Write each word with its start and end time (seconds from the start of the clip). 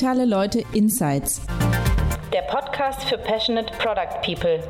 Digitale 0.00 0.24
Leute 0.24 0.64
Insights. 0.72 1.42
Der 2.32 2.40
Podcast 2.50 3.04
für 3.04 3.18
Passionate 3.18 3.70
Product 3.76 4.22
People. 4.24 4.62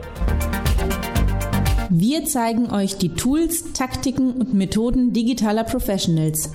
Wir 1.89 2.25
zeigen 2.25 2.73
euch 2.73 2.99
die 2.99 3.15
Tools, 3.15 3.73
Taktiken 3.73 4.33
und 4.33 4.55
Methoden 4.55 5.13
digitaler 5.13 5.63
Professionals. 5.63 6.53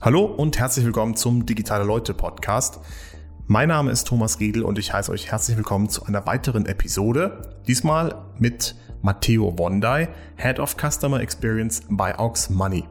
Hallo 0.00 0.24
und 0.24 0.58
herzlich 0.58 0.86
willkommen 0.86 1.16
zum 1.16 1.44
Digitale 1.44 1.84
Leute 1.84 2.14
Podcast. 2.14 2.80
Mein 3.46 3.68
Name 3.68 3.90
ist 3.90 4.06
Thomas 4.06 4.40
Riedel 4.40 4.62
und 4.62 4.78
ich 4.78 4.94
heiße 4.94 5.12
euch 5.12 5.30
herzlich 5.30 5.58
willkommen 5.58 5.90
zu 5.90 6.06
einer 6.06 6.24
weiteren 6.24 6.64
Episode. 6.64 7.52
Diesmal 7.68 8.14
mit 8.38 8.74
Matteo 9.02 9.58
Wondai, 9.58 10.08
Head 10.36 10.58
of 10.60 10.76
Customer 10.78 11.20
Experience 11.20 11.82
bei 11.90 12.18
Aux 12.18 12.48
Money. 12.48 12.84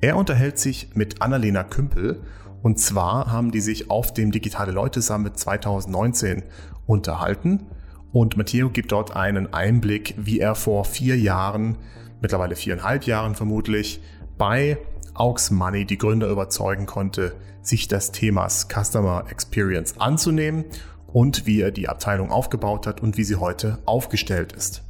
Er 0.00 0.16
unterhält 0.16 0.58
sich 0.58 0.94
mit 0.94 1.20
Annalena 1.20 1.62
Kümpel 1.62 2.22
und 2.62 2.80
zwar 2.80 3.30
haben 3.30 3.50
die 3.50 3.60
sich 3.60 3.90
auf 3.90 4.14
dem 4.14 4.32
Digitale 4.32 4.72
Leute 4.72 5.02
Summit 5.02 5.38
2019 5.38 6.44
unterhalten 6.86 7.66
und 8.12 8.38
Matteo 8.38 8.70
gibt 8.70 8.92
dort 8.92 9.14
einen 9.14 9.52
Einblick, 9.52 10.14
wie 10.16 10.40
er 10.40 10.54
vor 10.54 10.86
vier 10.86 11.18
Jahren, 11.18 11.76
mittlerweile 12.22 12.56
viereinhalb 12.56 13.04
Jahren 13.04 13.34
vermutlich, 13.34 14.00
bei 14.38 14.78
Aux 15.18 15.50
Money 15.50 15.84
die 15.84 15.98
Gründer 15.98 16.28
überzeugen 16.28 16.86
konnte, 16.86 17.34
sich 17.62 17.88
des 17.88 18.12
Themas 18.12 18.68
Customer 18.68 19.24
Experience 19.30 19.98
anzunehmen 19.98 20.64
und 21.06 21.46
wie 21.46 21.60
er 21.60 21.70
die 21.70 21.88
Abteilung 21.88 22.30
aufgebaut 22.30 22.86
hat 22.86 23.00
und 23.00 23.16
wie 23.16 23.24
sie 23.24 23.36
heute 23.36 23.78
aufgestellt 23.86 24.52
ist. 24.52 24.82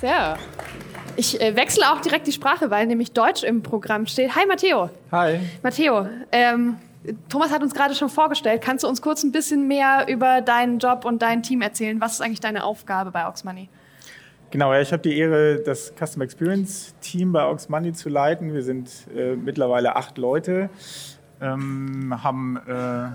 Sehr. 0.00 0.36
Ich 1.16 1.40
äh, 1.40 1.56
wechsle 1.56 1.92
auch 1.92 2.00
direkt 2.00 2.26
die 2.26 2.32
Sprache, 2.32 2.70
weil 2.70 2.86
nämlich 2.86 3.12
Deutsch 3.12 3.44
im 3.44 3.62
Programm 3.62 4.06
steht. 4.06 4.34
Hi 4.36 4.46
Matteo. 4.46 4.90
Hi. 5.12 5.38
Matteo, 5.62 6.08
ähm, 6.32 6.76
Thomas 7.28 7.50
hat 7.50 7.62
uns 7.62 7.74
gerade 7.74 7.94
schon 7.94 8.08
vorgestellt. 8.08 8.62
Kannst 8.62 8.84
du 8.84 8.88
uns 8.88 9.02
kurz 9.02 9.22
ein 9.22 9.32
bisschen 9.32 9.68
mehr 9.68 10.06
über 10.08 10.40
deinen 10.40 10.78
Job 10.78 11.04
und 11.04 11.20
dein 11.20 11.42
Team 11.42 11.60
erzählen? 11.60 12.00
Was 12.00 12.14
ist 12.14 12.20
eigentlich 12.20 12.40
deine 12.40 12.64
Aufgabe 12.64 13.10
bei 13.10 13.26
Aux 13.26 13.44
Money? 13.44 13.68
Genau, 14.50 14.72
ja, 14.72 14.80
ich 14.80 14.92
habe 14.92 15.02
die 15.02 15.18
Ehre, 15.18 15.60
das 15.64 15.92
Customer 15.98 16.24
Experience 16.24 16.94
Team 17.00 17.32
bei 17.32 17.42
Aux 17.42 17.68
Money 17.68 17.92
zu 17.92 18.08
leiten. 18.08 18.54
Wir 18.54 18.62
sind 18.62 18.90
äh, 19.14 19.36
mittlerweile 19.36 19.96
acht 19.96 20.16
Leute, 20.16 20.70
ähm, 21.40 22.22
haben 22.22 22.56
äh, 22.56 23.08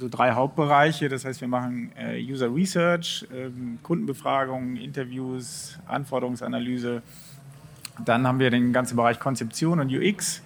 so 0.00 0.08
drei 0.08 0.32
Hauptbereiche. 0.32 1.08
Das 1.08 1.24
heißt, 1.24 1.40
wir 1.40 1.48
machen 1.48 1.92
äh, 1.96 2.20
User 2.20 2.52
Research, 2.52 3.26
ähm, 3.32 3.78
Kundenbefragungen, 3.82 4.76
Interviews, 4.76 5.78
Anforderungsanalyse. 5.86 7.02
Dann 8.04 8.26
haben 8.26 8.38
wir 8.38 8.50
den 8.50 8.72
ganzen 8.72 8.96
Bereich 8.96 9.20
Konzeption 9.20 9.78
und 9.78 9.92
UX 9.92 10.42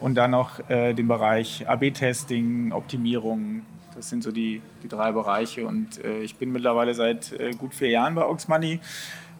und 0.00 0.14
dann 0.14 0.32
noch 0.32 0.68
äh, 0.68 0.94
den 0.94 1.08
Bereich 1.08 1.68
AB-Testing, 1.68 2.72
Optimierung. 2.72 3.62
Das 3.94 4.10
sind 4.10 4.22
so 4.22 4.30
die, 4.30 4.60
die 4.82 4.88
drei 4.88 5.12
Bereiche. 5.12 5.66
Und 5.66 6.04
äh, 6.04 6.20
ich 6.20 6.36
bin 6.36 6.52
mittlerweile 6.52 6.94
seit 6.94 7.32
äh, 7.32 7.52
gut 7.52 7.74
vier 7.74 7.88
Jahren 7.88 8.14
bei 8.14 8.22
Aux 8.22 8.46
Money 8.48 8.80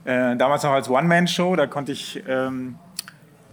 äh, 0.06 0.37
damals 0.37 0.62
noch 0.62 0.71
als 0.71 0.89
One-Man-Show, 0.89 1.56
da 1.56 1.67
konnte 1.67 1.91
ich 1.91 2.22
ähm, 2.28 2.77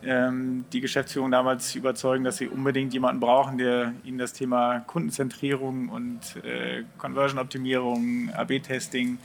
ähm, 0.04 0.66
die 0.72 0.82
Geschäftsführung 0.82 1.32
damals 1.32 1.74
überzeugen, 1.74 2.24
dass 2.24 2.38
sie 2.38 2.48
unbedingt 2.48 2.94
jemanden 2.94 3.20
brauchen, 3.20 3.58
der 3.58 3.94
ihnen 4.04 4.20
das 4.20 4.34
Thema 4.34 4.82
Kundenzentrierung 4.82 5.90
und 5.90 6.20
äh, 6.46 6.84
Conversion-Optimierung, 7.00 8.30
AB-Testing 8.36 9.18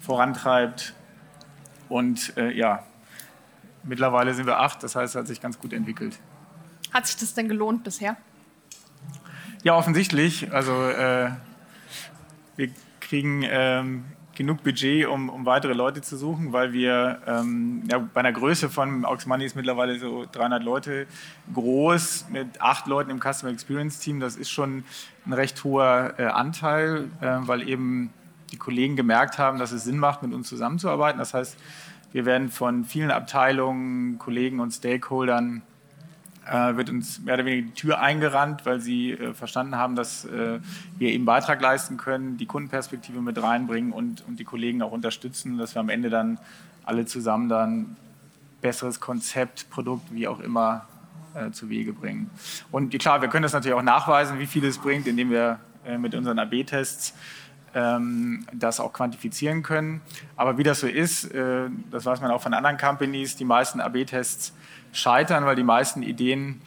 vorantreibt. 0.00 0.94
Und 1.88 2.36
äh, 2.36 2.50
ja, 2.50 2.82
mittlerweile 3.84 4.34
sind 4.34 4.46
wir 4.46 4.58
acht, 4.58 4.82
das 4.82 4.96
heißt, 4.96 5.14
es 5.14 5.20
hat 5.20 5.28
sich 5.28 5.40
ganz 5.40 5.60
gut 5.60 5.72
entwickelt. 5.72 6.18
Hat 6.94 7.08
sich 7.08 7.16
das 7.16 7.34
denn 7.34 7.48
gelohnt 7.48 7.82
bisher? 7.82 8.16
Ja, 9.64 9.74
offensichtlich. 9.74 10.52
Also 10.52 10.72
äh, 10.72 11.30
wir 12.54 12.70
kriegen 13.00 13.42
ähm, 13.42 14.04
genug 14.36 14.62
Budget, 14.62 15.08
um, 15.08 15.28
um 15.28 15.44
weitere 15.44 15.72
Leute 15.72 16.02
zu 16.02 16.16
suchen, 16.16 16.52
weil 16.52 16.72
wir 16.72 17.20
ähm, 17.26 17.82
ja, 17.90 17.98
bei 17.98 18.20
einer 18.20 18.32
Größe 18.32 18.70
von 18.70 19.04
Aux 19.04 19.26
Money 19.26 19.44
ist 19.44 19.56
mittlerweile 19.56 19.98
so 19.98 20.24
300 20.30 20.62
Leute 20.62 21.08
groß, 21.52 22.26
mit 22.30 22.60
acht 22.60 22.86
Leuten 22.86 23.10
im 23.10 23.18
Customer 23.20 23.50
Experience 23.50 23.98
Team. 23.98 24.20
Das 24.20 24.36
ist 24.36 24.50
schon 24.50 24.84
ein 25.26 25.32
recht 25.32 25.64
hoher 25.64 26.14
äh, 26.18 26.26
Anteil, 26.26 27.10
äh, 27.20 27.38
weil 27.40 27.68
eben 27.68 28.10
die 28.52 28.56
Kollegen 28.56 28.94
gemerkt 28.94 29.38
haben, 29.38 29.58
dass 29.58 29.72
es 29.72 29.82
Sinn 29.82 29.98
macht, 29.98 30.22
mit 30.22 30.32
uns 30.32 30.48
zusammenzuarbeiten. 30.48 31.18
Das 31.18 31.34
heißt, 31.34 31.56
wir 32.12 32.24
werden 32.24 32.50
von 32.50 32.84
vielen 32.84 33.10
Abteilungen, 33.10 34.18
Kollegen 34.18 34.60
und 34.60 34.70
Stakeholdern 34.70 35.62
äh, 36.50 36.76
wird 36.76 36.90
uns 36.90 37.20
mehr 37.20 37.34
oder 37.34 37.44
weniger 37.44 37.66
die 37.68 37.74
Tür 37.74 38.00
eingerannt, 38.00 38.66
weil 38.66 38.80
sie 38.80 39.12
äh, 39.12 39.34
verstanden 39.34 39.76
haben, 39.76 39.96
dass 39.96 40.24
äh, 40.24 40.60
wir 40.98 41.10
eben 41.10 41.24
Beitrag 41.24 41.60
leisten 41.60 41.96
können, 41.96 42.36
die 42.36 42.46
Kundenperspektive 42.46 43.20
mit 43.20 43.42
reinbringen 43.42 43.92
und, 43.92 44.24
und 44.26 44.38
die 44.38 44.44
Kollegen 44.44 44.82
auch 44.82 44.92
unterstützen, 44.92 45.58
dass 45.58 45.74
wir 45.74 45.80
am 45.80 45.88
Ende 45.88 46.10
dann 46.10 46.38
alle 46.84 47.06
zusammen 47.06 47.48
dann 47.48 47.96
besseres 48.60 49.00
Konzept, 49.00 49.70
Produkt, 49.70 50.14
wie 50.14 50.26
auch 50.28 50.40
immer 50.40 50.86
äh, 51.34 51.50
zu 51.50 51.68
Wege 51.68 51.92
bringen. 51.92 52.30
Und 52.70 52.96
klar, 52.98 53.20
wir 53.20 53.28
können 53.28 53.42
das 53.42 53.52
natürlich 53.52 53.76
auch 53.76 53.82
nachweisen, 53.82 54.38
wie 54.38 54.46
viel 54.46 54.64
es 54.64 54.78
bringt, 54.78 55.06
indem 55.06 55.30
wir 55.30 55.58
äh, 55.86 55.98
mit 55.98 56.14
unseren 56.14 56.38
AB-Tests 56.38 57.14
ähm, 57.74 58.46
das 58.52 58.80
auch 58.80 58.92
quantifizieren 58.92 59.62
können. 59.62 60.00
Aber 60.36 60.58
wie 60.58 60.62
das 60.62 60.80
so 60.80 60.86
ist, 60.86 61.32
äh, 61.32 61.68
das 61.90 62.06
weiß 62.06 62.20
man 62.20 62.30
auch 62.30 62.40
von 62.40 62.54
anderen 62.54 62.78
Companies, 62.78 63.36
die 63.36 63.44
meisten 63.44 63.80
AB-Tests 63.80 64.54
scheitern, 64.92 65.44
weil 65.44 65.56
die 65.56 65.64
meisten 65.64 66.02
Ideen 66.02 66.62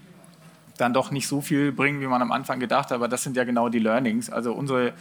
dann 0.78 0.94
doch 0.94 1.12
nicht 1.12 1.28
so 1.28 1.42
viel 1.42 1.72
bringen, 1.72 2.02
wie 2.02 2.08
man 2.08 2.22
am 2.22 2.32
Anfang 2.32 2.60
gedacht 2.60 2.86
hat. 2.86 2.94
Aber 2.94 3.08
das 3.08 3.24
sind 3.24 3.36
ja 3.36 3.44
genau 3.44 3.70
die 3.70 3.80
Learnings. 3.80 4.30
Also 4.30 4.54
unsere 4.54 4.94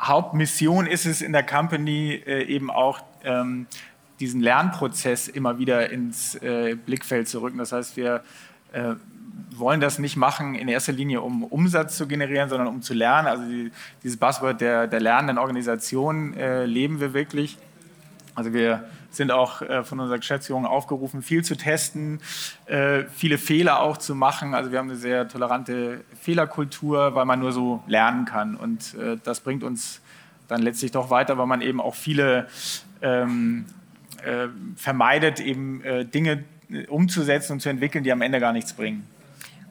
Hauptmission 0.00 0.86
ist 0.86 1.06
es 1.06 1.22
in 1.22 1.32
der 1.32 1.44
Company 1.44 2.22
äh, 2.26 2.42
eben 2.44 2.70
auch, 2.70 3.00
ähm, 3.22 3.66
diesen 4.20 4.40
Lernprozess 4.40 5.28
immer 5.28 5.58
wieder 5.58 5.90
ins 5.90 6.36
äh, 6.36 6.76
Blickfeld 6.76 7.28
zu 7.28 7.42
rücken. 7.42 7.58
Das 7.58 7.72
heißt, 7.72 7.96
wir 7.96 8.22
äh, 8.72 8.94
wollen 9.50 9.80
das 9.80 9.98
nicht 9.98 10.16
machen 10.16 10.54
in 10.54 10.68
erster 10.68 10.92
Linie, 10.92 11.20
um 11.20 11.44
Umsatz 11.44 11.96
zu 11.96 12.06
generieren, 12.06 12.48
sondern 12.48 12.68
um 12.68 12.82
zu 12.82 12.94
lernen. 12.94 13.28
Also 13.28 13.44
die, 13.44 13.70
dieses 14.02 14.16
Buzzword 14.16 14.60
der, 14.60 14.86
der 14.86 15.00
lernenden 15.00 15.38
Organisation 15.38 16.34
äh, 16.34 16.64
leben 16.66 17.00
wir 17.00 17.14
wirklich. 17.14 17.58
Also 18.34 18.52
wir 18.52 18.84
sind 19.10 19.30
auch 19.30 19.62
äh, 19.62 19.84
von 19.84 20.00
unserer 20.00 20.18
Geschäftsführung 20.18 20.66
aufgerufen, 20.66 21.22
viel 21.22 21.44
zu 21.44 21.56
testen, 21.56 22.20
äh, 22.66 23.04
viele 23.14 23.38
Fehler 23.38 23.80
auch 23.80 23.96
zu 23.96 24.14
machen. 24.14 24.54
Also 24.54 24.72
wir 24.72 24.78
haben 24.78 24.90
eine 24.90 24.98
sehr 24.98 25.28
tolerante 25.28 26.00
Fehlerkultur, 26.20 27.14
weil 27.14 27.24
man 27.24 27.38
nur 27.38 27.52
so 27.52 27.82
lernen 27.86 28.24
kann. 28.24 28.56
Und 28.56 28.94
äh, 28.94 29.16
das 29.22 29.40
bringt 29.40 29.62
uns 29.62 30.00
dann 30.48 30.62
letztlich 30.62 30.90
doch 30.90 31.10
weiter, 31.10 31.38
weil 31.38 31.46
man 31.46 31.62
eben 31.62 31.80
auch 31.80 31.94
viele 31.94 32.48
ähm, 33.02 33.66
äh, 34.24 34.48
vermeidet, 34.76 35.40
eben 35.40 35.82
äh, 35.82 36.04
Dinge 36.04 36.44
umzusetzen 36.88 37.52
und 37.52 37.60
zu 37.60 37.68
entwickeln, 37.68 38.04
die 38.04 38.12
am 38.12 38.20
Ende 38.20 38.40
gar 38.40 38.52
nichts 38.52 38.72
bringen. 38.72 39.06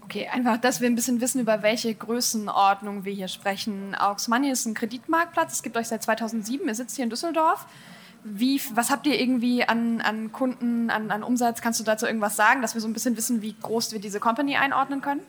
Okay, 0.04 0.28
einfach, 0.32 0.58
dass 0.58 0.82
wir 0.82 0.90
ein 0.90 0.96
bisschen 0.96 1.22
wissen, 1.22 1.40
über 1.40 1.64
welche 1.64 1.94
Größenordnung 1.96 3.06
wir 3.06 3.14
hier 3.14 3.30
sprechen. 3.30 3.96
Aux 3.98 4.28
Money 4.28 4.52
ist 4.52 4.66
ein 4.66 4.74
Kreditmarktplatz. 4.74 5.54
Es 5.54 5.64
gibt 5.64 5.78
euch 5.78 5.88
seit 5.88 6.04
2007. 6.04 6.68
Ihr 6.68 6.76
sitzt 6.76 6.96
hier 6.98 7.04
in 7.04 7.10
Düsseldorf. 7.10 7.66
Wie, 8.26 8.62
was 8.74 8.90
habt 8.90 9.08
ihr 9.08 9.20
irgendwie 9.20 9.64
an, 9.64 10.02
an 10.02 10.32
Kunden, 10.32 10.90
an, 10.90 11.10
an 11.10 11.24
Umsatz? 11.24 11.62
Kannst 11.62 11.80
du 11.80 11.84
dazu 11.86 12.06
irgendwas 12.06 12.36
sagen, 12.36 12.62
dass 12.62 12.74
wir 12.74 12.82
so 12.82 12.88
ein 12.88 12.94
bisschen 12.94 13.16
wissen, 13.16 13.42
wie 13.42 13.56
groß 13.62 13.94
wir 13.94 14.00
diese 14.00 14.20
Company 14.20 14.58
einordnen 14.58 15.02
können? 15.02 15.22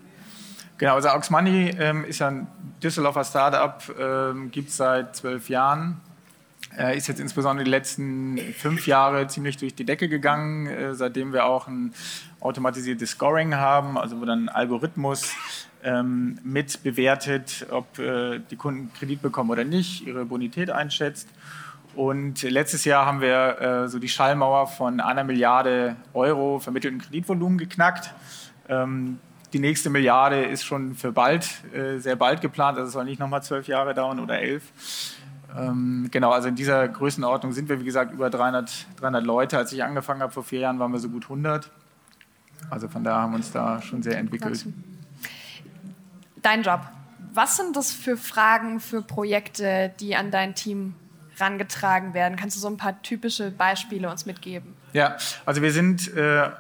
Genau, 0.79 0.95
also 0.95 1.09
Aux 1.11 1.31
Money 1.31 1.71
ähm, 1.79 2.05
ist 2.05 2.19
ja 2.19 2.29
ein 2.29 2.49
Düsseldorfer 2.83 3.25
Startup, 3.25 3.81
ähm, 3.99 4.51
gibt 4.51 4.71
es 4.71 4.77
seit 4.77 5.15
zwölf 5.15 5.49
Jahren. 5.49 6.01
Äh, 6.79 6.97
ist 6.97 7.07
jetzt 7.07 7.21
insbesondere 7.21 7.65
die 7.65 7.71
letzten 7.71 8.39
fünf 8.57 8.87
Jahre 8.87 9.27
ziemlich 9.29 9.57
durch 9.57 9.75
die 9.75 9.85
Decke 9.85 10.09
gegangen, 10.09 10.67
äh, 10.67 10.95
seitdem 10.95 11.33
wir 11.33 11.47
auch 11.47 11.69
ein 11.69 11.93
automatisiertes 12.41 13.11
Scoring 13.11 13.55
haben, 13.55 13.99
also 13.99 14.21
wo 14.21 14.25
dann 14.25 14.45
ein 14.45 14.49
Algorithmus 14.49 15.33
ähm, 15.83 16.39
mit 16.43 16.83
bewertet, 16.83 17.67
ob 17.71 17.99
äh, 17.99 18.41
die 18.51 18.57
Kunden 18.57 18.93
Kredit 18.95 19.23
bekommen 19.23 19.51
oder 19.51 19.65
nicht, 19.65 20.07
ihre 20.07 20.25
Bonität 20.25 20.71
einschätzt. 20.71 21.29
Und 21.95 22.43
letztes 22.43 22.85
Jahr 22.85 23.07
haben 23.07 23.21
wir 23.21 23.61
äh, 23.61 23.89
so 23.89 23.99
die 23.99 24.09
Schallmauer 24.09 24.67
von 24.67 25.01
einer 25.01 25.23
Milliarde 25.23 25.95
Euro 26.13 26.59
vermittelten 26.59 27.01
Kreditvolumen 27.01 27.57
geknackt. 27.57 28.13
Ähm, 28.69 29.21
die 29.53 29.61
nächste 29.61 29.89
Milliarde 29.89 30.43
ist 30.45 30.65
schon 30.65 30.97
für 30.97 31.13
bald, 31.13 31.49
äh, 31.73 31.99
sehr 31.99 32.17
bald 32.17 32.41
geplant, 32.41 32.77
also 32.77 32.89
es 32.89 32.93
soll 32.93 33.05
nicht 33.05 33.21
nochmal 33.21 33.45
zwölf 33.45 33.69
Jahre 33.69 33.95
dauern 33.95 34.19
oder 34.19 34.41
elf. 34.41 34.65
Ähm, 35.57 36.09
genau, 36.11 36.31
also 36.31 36.49
in 36.49 36.57
dieser 36.57 36.89
Größenordnung 36.89 37.53
sind 37.53 37.69
wir, 37.69 37.81
wie 37.81 37.85
gesagt, 37.85 38.13
über 38.13 38.31
300, 38.31 38.87
300 38.97 39.25
Leute. 39.25 39.59
Als 39.59 39.73
ich 39.73 39.85
angefangen 39.85 40.21
habe 40.21 40.33
vor 40.33 40.43
vier 40.43 40.61
Jahren, 40.61 40.79
waren 40.79 40.93
wir 40.93 40.99
so 40.99 41.09
gut 41.09 41.25
100. 41.25 41.71
Also 42.71 42.89
von 42.89 43.05
daher 43.05 43.23
haben 43.23 43.33
wir 43.33 43.37
uns 43.37 43.53
da 43.53 43.81
schon 43.83 44.03
sehr 44.03 44.19
entwickelt. 44.19 44.67
Dein 46.43 46.63
Job. 46.63 46.81
Was 47.33 47.57
sind 47.57 47.75
das 47.77 47.93
für 47.93 48.17
Fragen, 48.17 48.81
für 48.81 49.03
Projekte, 49.03 49.93
die 50.01 50.15
an 50.15 50.31
dein 50.31 50.55
Team 50.55 50.95
rangetragen 51.39 52.15
werden? 52.15 52.37
Kannst 52.37 52.57
du 52.57 52.61
so 52.61 52.69
ein 52.69 52.77
paar 52.77 53.03
typische 53.03 53.51
Beispiele 53.51 54.09
uns 54.09 54.25
mitgeben? 54.25 54.75
Ja, 54.93 55.17
also 55.45 55.63
wir 55.63 55.73
sind 55.73 56.15
äh, 56.15 56.51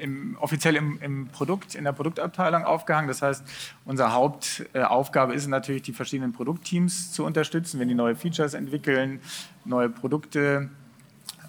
im, 0.00 0.36
offiziell 0.40 0.76
im, 0.76 0.98
im, 1.00 1.28
Produkt, 1.28 1.74
in 1.74 1.84
der 1.84 1.92
Produktabteilung 1.92 2.64
aufgehangen. 2.64 3.08
Das 3.08 3.22
heißt, 3.22 3.44
unsere 3.84 4.12
Hauptaufgabe 4.12 5.34
ist 5.34 5.46
natürlich, 5.46 5.82
die 5.82 5.92
verschiedenen 5.92 6.32
Produktteams 6.32 7.12
zu 7.12 7.24
unterstützen, 7.24 7.80
wenn 7.80 7.88
die 7.88 7.94
neue 7.94 8.14
Features 8.14 8.54
entwickeln, 8.54 9.20
neue 9.64 9.88
Produkte 9.88 10.70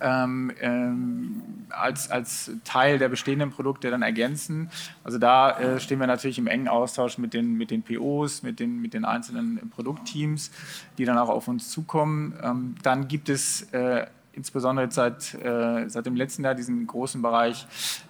ähm, 0.02 0.52
ähm, 0.62 1.42
als, 1.70 2.10
als 2.10 2.52
Teil 2.64 3.00
der 3.00 3.10
bestehenden 3.10 3.52
Produkte 3.52 3.90
dann 3.92 4.02
ergänzen. 4.02 4.70
Also 5.04 5.18
da 5.18 5.60
äh, 5.60 5.80
stehen 5.80 6.00
wir 6.00 6.08
natürlich 6.08 6.38
im 6.38 6.48
engen 6.48 6.68
Austausch 6.68 7.18
mit 7.18 7.34
den, 7.34 7.56
mit 7.56 7.72
den 7.72 7.84
POs, 7.84 8.44
mit 8.44 8.60
den, 8.60 8.82
mit 8.82 8.94
den 8.94 9.06
einzelnen 9.06 9.70
Produktteams, 9.70 10.52
die 10.98 11.06
dann 11.06 11.18
auch 11.18 11.30
auf 11.30 11.48
uns 11.48 11.70
zukommen. 11.70 12.34
Ähm, 12.42 12.76
dann 12.84 13.08
gibt 13.08 13.30
es 13.30 13.64
äh, 13.74 14.06
insbesondere 14.40 14.90
seit, 14.90 15.34
äh, 15.36 15.90
seit 15.90 16.06
dem 16.06 16.16
letzten 16.16 16.46
Jahr 16.46 16.56
diesen 16.56 16.88
großen 16.88 17.22
Bereich 17.22 17.68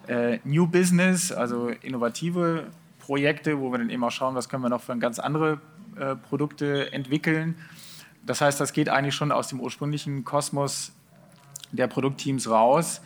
äh, 0.07 0.37
New 0.43 0.67
Business, 0.67 1.31
also 1.31 1.69
innovative 1.81 2.67
Projekte, 2.99 3.59
wo 3.59 3.71
wir 3.71 3.79
dann 3.79 3.89
eben 3.89 4.03
auch 4.03 4.11
schauen, 4.11 4.35
was 4.35 4.47
können 4.47 4.61
wir 4.61 4.69
noch 4.69 4.81
für 4.81 4.95
ganz 4.99 5.17
andere 5.17 5.59
äh, 5.97 6.15
Produkte 6.15 6.93
entwickeln. 6.93 7.55
Das 8.23 8.41
heißt, 8.41 8.61
das 8.61 8.73
geht 8.73 8.89
eigentlich 8.89 9.15
schon 9.15 9.31
aus 9.31 9.47
dem 9.47 9.59
ursprünglichen 9.59 10.23
Kosmos 10.23 10.91
der 11.71 11.87
Produktteams 11.87 12.47
raus 12.47 13.01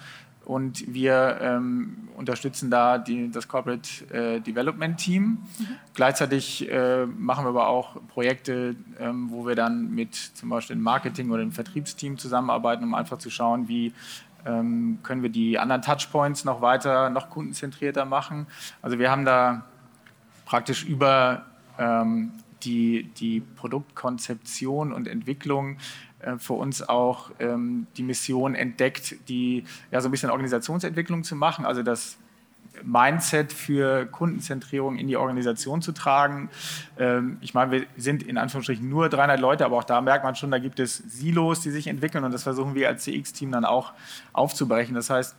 und 0.46 0.94
wir 0.94 1.40
ähm, 1.42 2.10
unterstützen 2.18 2.70
da 2.70 2.98
die, 2.98 3.32
das 3.32 3.48
Corporate 3.48 3.90
äh, 4.14 4.40
Development 4.42 4.98
Team. 4.98 5.24
Mhm. 5.58 5.68
Gleichzeitig 5.94 6.70
äh, 6.70 7.06
machen 7.06 7.46
wir 7.46 7.50
aber 7.50 7.68
auch 7.68 7.96
Projekte, 8.10 8.76
ähm, 9.00 9.30
wo 9.30 9.46
wir 9.46 9.56
dann 9.56 9.92
mit 9.92 10.16
zum 10.16 10.50
Beispiel 10.50 10.76
dem 10.76 10.84
Marketing 10.84 11.32
oder 11.32 11.42
dem 11.42 11.52
Vertriebsteam 11.52 12.18
zusammenarbeiten, 12.18 12.84
um 12.84 12.94
einfach 12.94 13.18
zu 13.18 13.30
schauen, 13.30 13.68
wie 13.68 13.94
ähm, 14.46 15.00
können 15.04 15.24
wir 15.24 15.30
die 15.30 15.58
anderen 15.58 15.82
Touchpoints 15.82 16.44
noch 16.44 16.62
weiter, 16.62 17.10
noch 17.10 17.30
kundenzentrierter 17.30 18.06
machen. 18.06 18.48
Also 18.82 19.00
wir 19.00 19.10
haben 19.10 19.24
da 19.24 19.64
praktisch 20.46 20.84
über 20.84 21.46
ähm, 21.80 22.32
die, 22.66 23.10
die 23.18 23.42
Produktkonzeption 23.42 24.92
und 24.94 25.08
Entwicklung 25.08 25.78
äh, 26.20 26.38
für 26.38 26.54
uns 26.54 26.88
auch 26.88 27.32
ähm, 27.40 27.88
die 27.98 28.04
Mission 28.04 28.56
entdeckt, 28.56 29.16
die 29.30 29.64
ja 29.92 30.02
so 30.02 30.08
ein 30.08 30.12
bisschen 30.12 30.30
Organisationsentwicklung 30.30 31.24
zu 31.24 31.36
machen, 31.36 31.66
also 31.66 31.84
das 31.84 32.18
Mindset 32.82 33.54
für 33.54 34.06
Kundenzentrierung 34.08 34.98
in 34.98 35.08
die 35.08 35.16
Organisation 35.16 35.82
zu 35.82 35.92
tragen. 35.92 36.50
Ähm, 36.98 37.38
ich 37.42 37.54
meine, 37.54 37.72
wir 37.72 37.86
sind 37.98 38.24
in 38.24 38.38
Anführungsstrichen 38.38 38.88
nur 38.88 39.10
300 39.10 39.40
Leute, 39.40 39.66
aber 39.66 39.78
auch 39.78 39.84
da 39.84 40.02
merkt 40.02 40.24
man 40.24 40.36
schon, 40.36 40.50
da 40.50 40.58
gibt 40.58 40.80
es 40.80 40.98
Silos, 40.98 41.62
die 41.62 41.70
sich 41.70 41.88
entwickeln 41.88 42.24
und 42.24 42.32
das 42.32 42.44
versuchen 42.44 42.74
wir 42.76 42.88
als 42.88 43.04
CX-Team 43.04 43.52
dann 43.52 43.66
auch 43.66 43.94
aufzubrechen. 44.34 44.96
Das 44.96 45.10
heißt, 45.10 45.36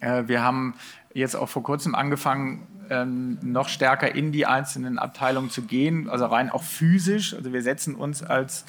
äh, 0.00 0.24
wir 0.26 0.42
haben 0.42 0.74
jetzt 1.16 1.34
auch 1.34 1.48
vor 1.48 1.62
kurzem 1.62 1.94
angefangen, 1.94 2.66
ähm, 2.90 3.38
noch 3.42 3.68
stärker 3.68 4.14
in 4.14 4.32
die 4.32 4.46
einzelnen 4.46 4.98
Abteilungen 4.98 5.50
zu 5.50 5.62
gehen, 5.62 6.08
also 6.08 6.26
rein 6.26 6.50
auch 6.50 6.62
physisch. 6.62 7.34
Also 7.34 7.52
wir 7.52 7.62
setzen 7.62 7.94
uns 7.94 8.22
als 8.22 8.64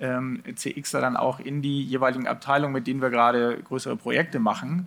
ähm, 0.00 0.42
CXer 0.54 1.00
dann 1.00 1.16
auch 1.16 1.40
in 1.40 1.62
die 1.62 1.84
jeweiligen 1.84 2.26
Abteilungen, 2.26 2.72
mit 2.72 2.86
denen 2.86 3.02
wir 3.02 3.10
gerade 3.10 3.58
größere 3.62 3.96
Projekte 3.96 4.40
machen 4.40 4.86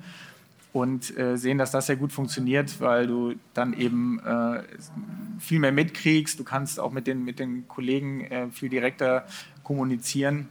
und 0.73 1.15
äh, 1.17 1.37
sehen, 1.37 1.59
dass 1.59 1.71
das 1.71 1.85
sehr 1.85 1.95
gut 1.95 2.11
funktioniert, 2.11 2.81
weil 2.81 3.05
du 3.05 3.35
dann 3.53 3.73
eben 3.73 4.19
äh, 4.19 4.63
viel 5.39 5.59
mehr 5.59 5.71
mitkriegst, 5.71 6.39
du 6.39 6.43
kannst 6.43 6.79
auch 6.79 6.91
mit 6.91 7.05
den, 7.05 7.23
mit 7.23 7.39
den 7.39 7.67
Kollegen 7.67 8.21
äh, 8.21 8.47
viel 8.49 8.69
direkter 8.69 9.25
kommunizieren 9.63 10.49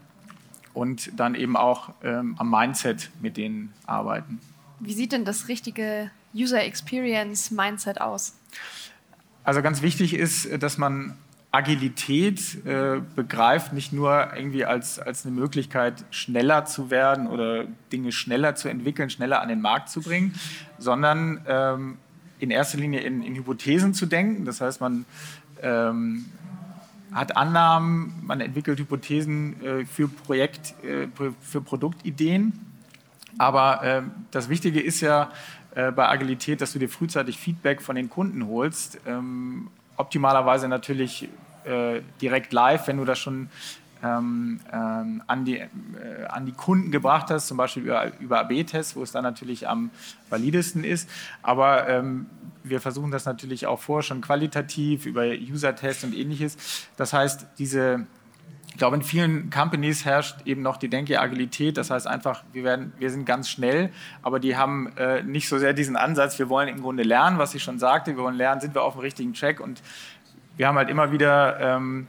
und 0.75 1.19
dann 1.19 1.35
eben 1.35 1.57
auch 1.57 1.91
ähm, 2.03 2.37
am 2.39 2.51
Mindset 2.51 3.11
mit 3.21 3.37
denen 3.37 3.73
arbeiten. 3.85 4.41
Wie 4.79 4.95
sieht 4.95 5.13
denn 5.13 5.25
das 5.25 5.49
richtige 5.49 6.11
User 6.35 6.63
Experience 6.63 7.51
Mindset 7.51 8.01
aus? 8.01 8.35
Also 9.45 9.63
ganz 9.63 9.83
wichtig 9.83 10.15
ist, 10.15 10.63
dass 10.63 10.79
man 10.79 11.17
Agilität 11.53 12.65
äh, 12.65 13.03
begreift, 13.15 13.75
nicht 13.75 13.93
nur 13.93 14.33
irgendwie 14.35 14.65
als, 14.65 14.99
als 14.99 15.27
eine 15.27 15.35
Möglichkeit, 15.35 16.03
schneller 16.11 16.65
zu 16.65 16.91
werden 16.91 17.27
oder 17.27 17.67
Dinge 17.93 18.11
schneller 18.11 18.55
zu 18.55 18.69
entwickeln, 18.69 19.11
schneller 19.11 19.43
an 19.43 19.49
den 19.49 19.61
Markt 19.61 19.91
zu 19.91 20.01
bringen, 20.01 20.35
sondern 20.79 21.43
ähm, 21.47 21.99
in 22.39 22.51
erster 22.51 22.79
Linie 22.79 23.01
in, 23.01 23.23
in, 23.23 23.35
Hypothesen 23.35 23.93
zu 23.93 24.07
denken. 24.07 24.47
Das 24.47 24.63
heißt, 24.63 24.81
man 24.81 25.05
ähm, 25.61 26.25
hat 27.13 27.37
Annahmen, 27.37 28.15
man 28.23 28.41
entwickelt 28.41 28.79
Hypothesen 28.79 29.63
äh, 29.63 29.85
für, 29.85 30.09
Projekt, 30.09 30.75
äh, 30.83 31.09
für 31.43 31.61
Produktideen. 31.61 32.59
Aber 33.37 33.83
äh, 33.85 34.03
das 34.31 34.49
Wichtige 34.49 34.81
ist 34.81 35.03
ja 35.03 35.31
äh, 35.75 35.91
bei 35.91 36.09
Agilität, 36.09 36.61
dass 36.61 36.73
du 36.73 36.79
dir 36.79 36.89
frühzeitig 36.89 37.39
Feedback 37.39 37.83
von 37.83 37.97
den 37.97 38.11
Kunden 38.11 38.47
holst. 38.47 38.99
Ähm, 39.07 39.69
optimalerweise 39.97 40.69
natürlich 40.69 41.29
äh, 41.65 42.01
direkt 42.21 42.53
live, 42.53 42.87
wenn 42.89 42.97
du 42.99 43.05
das 43.05 43.19
schon 43.19 43.49
ähm, 44.03 44.61
ähm, 44.73 45.23
an, 45.27 45.45
die, 45.45 45.59
äh, 45.59 45.69
an 46.29 46.45
die 46.45 46.53
Kunden 46.53 46.91
gebracht 46.91 47.31
hast, 47.31 47.47
zum 47.47 47.57
Beispiel 47.57 47.85
über, 47.85 48.19
über 48.19 48.41
AB-Tests, 48.41 48.97
wo 48.97 49.03
es 49.03 49.13
dann 49.13 49.23
natürlich 49.23 49.69
am 49.69 49.91
validesten 50.29 50.83
ist. 50.83 51.09
Aber 51.43 51.89
ähm, 51.89 52.27
wir 52.65 52.81
versuchen 52.81 53.11
das 53.11 53.25
natürlich 53.25 53.67
auch 53.67 53.81
vorher 53.81 54.03
schon 54.03 54.21
qualitativ 54.21 55.07
über 55.07 55.25
User-Tests 55.27 56.05
und 56.05 56.15
ähnliches. 56.15 56.89
Das 56.97 57.13
heißt, 57.13 57.47
diese 57.59 58.07
ich 58.73 58.79
glaube, 58.79 58.97
in 58.97 59.03
vielen 59.03 59.51
Companies 59.51 60.07
herrscht 60.07 60.47
eben 60.47 60.63
noch 60.63 60.79
die 60.79 60.89
Denke 60.89 61.21
Agilität. 61.21 61.77
Das 61.77 61.91
heißt 61.91 62.07
einfach, 62.07 62.43
wir, 62.55 62.65
werden, 62.65 62.95
wir 62.99 63.11
sind 63.11 63.27
ganz 63.27 63.51
schnell, 63.51 63.91
aber 64.23 64.41
die 64.41 64.57
haben 64.57 64.97
äh, 64.97 65.23
nicht 65.23 65.47
so 65.47 65.59
sehr 65.59 65.75
diesen 65.75 65.95
Ansatz, 65.95 66.39
wir 66.39 66.49
wollen 66.49 66.69
im 66.69 66.81
Grunde 66.81 67.03
lernen, 67.03 67.37
was 67.37 67.55
ich 67.55 67.63
schon 67.63 67.79
sagte. 67.79 68.17
Wir 68.17 68.23
wollen 68.23 68.35
lernen, 68.35 68.63
sind 68.63 68.75
wir 68.75 68.83
auf 68.83 68.95
dem 68.95 69.01
richtigen 69.01 69.35
Track 69.35 69.61
und 69.61 69.83
wir 70.57 70.67
haben 70.67 70.79
halt 70.79 70.89
immer 70.89 71.13
wieder 71.13 71.61
ähm, 71.61 72.07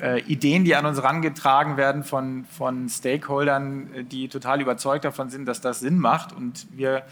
äh, 0.00 0.20
Ideen, 0.20 0.62
die 0.64 0.76
an 0.76 0.86
uns 0.86 0.98
herangetragen 0.98 1.76
werden 1.76 2.04
von, 2.04 2.44
von 2.44 2.88
Stakeholdern, 2.88 3.92
äh, 3.92 4.04
die 4.04 4.28
total 4.28 4.60
überzeugt 4.60 5.04
davon 5.04 5.30
sind, 5.30 5.46
dass 5.46 5.60
das 5.60 5.80
Sinn 5.80 5.98
macht. 5.98 6.32
Und 6.32 6.68
wir 6.70 7.02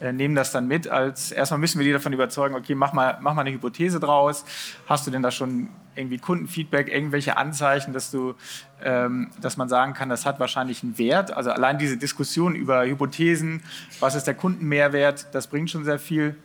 nehmen 0.00 0.34
das 0.34 0.52
dann 0.52 0.68
mit. 0.68 0.88
Als 0.88 1.32
erstmal 1.32 1.58
müssen 1.58 1.78
wir 1.78 1.84
die 1.86 1.92
davon 1.92 2.12
überzeugen, 2.12 2.54
okay, 2.54 2.74
mach 2.74 2.92
mal, 2.92 3.18
mach 3.20 3.34
mal 3.34 3.42
eine 3.42 3.50
Hypothese 3.50 4.00
draus. 4.00 4.44
Hast 4.86 5.06
du 5.06 5.10
denn 5.10 5.22
da 5.22 5.30
schon 5.30 5.68
irgendwie 5.98 6.18
Kundenfeedback, 6.18 6.88
irgendwelche 6.88 7.36
Anzeichen, 7.36 7.92
dass 7.92 8.10
du, 8.10 8.34
ähm, 8.82 9.30
dass 9.40 9.56
man 9.56 9.68
sagen 9.68 9.94
kann, 9.94 10.08
das 10.08 10.24
hat 10.24 10.38
wahrscheinlich 10.38 10.82
einen 10.82 10.96
Wert. 10.96 11.32
Also 11.32 11.50
allein 11.50 11.78
diese 11.78 11.96
Diskussion 11.96 12.54
über 12.54 12.86
Hypothesen, 12.86 13.62
was 13.98 14.14
ist 14.14 14.26
der 14.26 14.34
Kundenmehrwert, 14.34 15.26
das 15.32 15.48
bringt 15.48 15.70
schon 15.70 15.84
sehr 15.84 15.98
viel. 15.98 16.36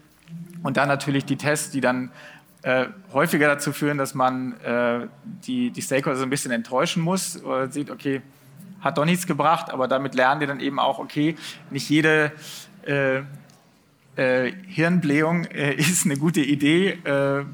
Und 0.63 0.77
dann 0.77 0.87
natürlich 0.87 1.25
die 1.25 1.35
Tests, 1.35 1.69
die 1.69 1.81
dann 1.81 2.11
äh, 2.63 2.87
häufiger 3.11 3.47
dazu 3.47 3.71
führen, 3.73 3.97
dass 3.97 4.15
man 4.15 4.59
äh, 4.61 5.07
die, 5.45 5.69
die 5.69 5.81
Stakeholder 5.81 6.17
so 6.17 6.23
ein 6.23 6.29
bisschen 6.29 6.51
enttäuschen 6.51 7.03
muss 7.03 7.43
oder 7.43 7.69
sieht, 7.69 7.91
okay, 7.91 8.21
hat 8.81 8.97
doch 8.97 9.05
nichts 9.05 9.27
gebracht, 9.27 9.69
aber 9.71 9.87
damit 9.87 10.15
lernen 10.15 10.41
die 10.41 10.47
dann 10.47 10.59
eben 10.59 10.79
auch, 10.79 10.99
okay, 10.99 11.35
nicht 11.69 11.89
jede 11.89 12.31
äh, 12.85 13.21
äh 14.15 14.51
Hirnblähung 14.67 15.45
äh, 15.45 15.73
ist 15.77 16.05
eine 16.05 16.17
gute 16.17 16.41
Idee 16.41 16.89
äh, 17.03 17.45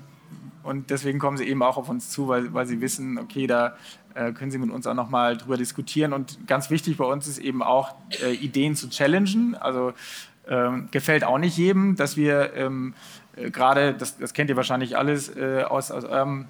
und 0.63 0.89
deswegen 0.89 1.19
kommen 1.19 1.37
sie 1.37 1.45
eben 1.45 1.63
auch 1.63 1.77
auf 1.77 1.89
uns 1.89 2.09
zu, 2.09 2.27
weil, 2.27 2.53
weil 2.53 2.67
sie 2.67 2.81
wissen, 2.81 3.17
okay, 3.17 3.47
da 3.47 3.75
können 4.33 4.51
sie 4.51 4.57
mit 4.57 4.71
uns 4.71 4.85
auch 4.85 4.95
nochmal 4.95 5.37
drüber 5.37 5.55
diskutieren 5.55 6.11
und 6.11 6.45
ganz 6.45 6.69
wichtig 6.69 6.97
bei 6.97 7.05
uns 7.05 7.27
ist 7.27 7.37
eben 7.37 7.63
auch, 7.63 7.95
Ideen 8.41 8.75
zu 8.75 8.89
challengen, 8.89 9.55
also 9.55 9.93
ähm, 10.49 10.89
gefällt 10.91 11.23
auch 11.23 11.37
nicht 11.37 11.57
jedem, 11.57 11.95
dass 11.95 12.17
wir 12.17 12.53
ähm, 12.55 12.95
äh, 13.35 13.51
gerade, 13.51 13.93
das, 13.93 14.17
das, 14.17 14.33
kennt 14.33 14.49
ihr 14.49 14.55
wahrscheinlich 14.55 14.97
alles 14.97 15.35
äh, 15.35 15.63
aus, 15.63 15.91
aus 15.91 16.03
eurem 16.03 16.47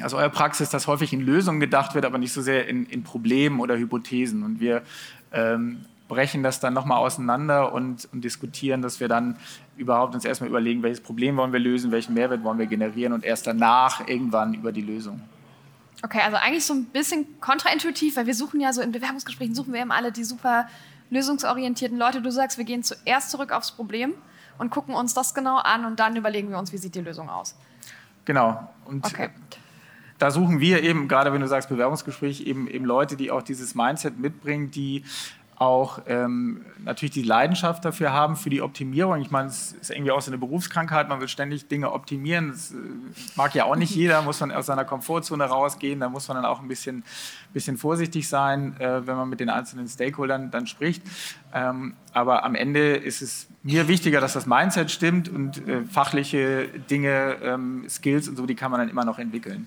aus 0.00 0.14
eurer 0.14 0.28
Praxis, 0.28 0.70
dass 0.70 0.86
häufig 0.86 1.12
in 1.12 1.20
Lösungen 1.20 1.58
gedacht 1.58 1.96
wird, 1.96 2.04
aber 2.04 2.18
nicht 2.18 2.32
so 2.32 2.40
sehr 2.40 2.68
in, 2.68 2.86
in 2.86 3.02
Problemen 3.02 3.58
oder 3.58 3.76
Hypothesen. 3.76 4.44
Und 4.44 4.60
wir 4.60 4.82
ähm, 5.32 5.86
brechen 6.08 6.42
das 6.42 6.58
dann 6.58 6.74
nochmal 6.74 6.98
auseinander 6.98 7.72
und, 7.72 8.08
und, 8.12 8.24
diskutieren, 8.24 8.82
dass 8.82 8.98
wir 8.98 9.08
dann 9.08 9.36
überhaupt 9.76 10.14
uns 10.14 10.24
erstmal 10.24 10.48
überlegen, 10.48 10.82
welches 10.82 11.00
Problem 11.00 11.36
wollen 11.36 11.52
wir 11.52 11.60
lösen, 11.60 11.92
welchen 11.92 12.14
Mehrwert 12.14 12.42
wollen 12.42 12.58
wir 12.58 12.66
generieren 12.66 13.12
und 13.12 13.24
erst 13.24 13.46
danach 13.46 14.08
irgendwann 14.08 14.54
über 14.54 14.72
die 14.72 14.80
Lösung. 14.80 15.20
Okay, 16.02 16.20
also 16.24 16.36
eigentlich 16.36 16.64
so 16.64 16.74
ein 16.74 16.86
bisschen 16.86 17.40
kontraintuitiv, 17.40 18.16
weil 18.16 18.26
wir 18.26 18.34
suchen 18.34 18.60
ja 18.60 18.72
so 18.72 18.80
in 18.80 18.92
Bewerbungsgesprächen, 18.92 19.54
suchen 19.54 19.72
wir 19.72 19.80
eben 19.80 19.92
alle 19.92 20.12
die 20.12 20.24
super 20.24 20.68
lösungsorientierten 21.10 21.98
Leute. 21.98 22.22
Du 22.22 22.30
sagst, 22.30 22.58
wir 22.58 22.64
gehen 22.64 22.82
zuerst 22.82 23.30
zurück 23.30 23.52
aufs 23.52 23.72
Problem 23.72 24.14
und 24.58 24.70
gucken 24.70 24.94
uns 24.94 25.14
das 25.14 25.34
genau 25.34 25.56
an 25.56 25.84
und 25.84 26.00
dann 26.00 26.16
überlegen 26.16 26.50
wir 26.50 26.58
uns, 26.58 26.72
wie 26.72 26.78
sieht 26.78 26.94
die 26.94 27.00
Lösung 27.00 27.28
aus. 27.28 27.56
Genau. 28.24 28.68
Und 28.84 29.06
okay. 29.06 29.30
da 30.18 30.30
suchen 30.30 30.60
wir 30.60 30.82
eben, 30.82 31.08
gerade 31.08 31.32
wenn 31.32 31.40
du 31.40 31.48
sagst 31.48 31.68
Bewerbungsgespräch, 31.68 32.42
eben, 32.42 32.68
eben 32.68 32.84
Leute, 32.84 33.16
die 33.16 33.30
auch 33.30 33.42
dieses 33.42 33.74
Mindset 33.74 34.18
mitbringen, 34.18 34.70
die 34.70 35.04
auch 35.58 36.00
ähm, 36.06 36.64
natürlich 36.84 37.12
die 37.12 37.22
Leidenschaft 37.22 37.84
dafür 37.84 38.12
haben, 38.12 38.36
für 38.36 38.48
die 38.48 38.62
Optimierung. 38.62 39.20
Ich 39.20 39.30
meine, 39.30 39.48
es 39.48 39.72
ist 39.72 39.90
irgendwie 39.90 40.12
auch 40.12 40.20
so 40.20 40.30
eine 40.30 40.38
Berufskrankheit, 40.38 41.08
man 41.08 41.20
will 41.20 41.28
ständig 41.28 41.66
Dinge 41.66 41.92
optimieren. 41.92 42.50
Das 42.50 42.70
äh, 42.70 42.76
mag 43.34 43.54
ja 43.54 43.64
auch 43.64 43.74
nicht 43.74 43.94
jeder, 43.94 44.22
muss 44.22 44.40
man 44.40 44.52
aus 44.52 44.66
seiner 44.66 44.84
Komfortzone 44.84 45.44
rausgehen, 45.44 46.00
da 46.00 46.08
muss 46.08 46.28
man 46.28 46.36
dann 46.36 46.44
auch 46.44 46.60
ein 46.60 46.68
bisschen, 46.68 47.02
bisschen 47.52 47.76
vorsichtig 47.76 48.28
sein, 48.28 48.78
äh, 48.80 49.06
wenn 49.06 49.16
man 49.16 49.28
mit 49.28 49.40
den 49.40 49.50
einzelnen 49.50 49.88
Stakeholdern 49.88 50.50
dann 50.50 50.66
spricht. 50.66 51.02
Ähm, 51.52 51.94
aber 52.12 52.44
am 52.44 52.54
Ende 52.54 52.94
ist 52.94 53.20
es 53.22 53.48
mir 53.62 53.88
wichtiger, 53.88 54.20
dass 54.20 54.34
das 54.34 54.46
Mindset 54.46 54.90
stimmt 54.90 55.28
und 55.28 55.66
äh, 55.66 55.84
fachliche 55.84 56.68
Dinge, 56.90 57.36
ähm, 57.42 57.84
Skills 57.88 58.28
und 58.28 58.36
so, 58.36 58.46
die 58.46 58.54
kann 58.54 58.70
man 58.70 58.80
dann 58.80 58.88
immer 58.88 59.04
noch 59.04 59.18
entwickeln. 59.18 59.66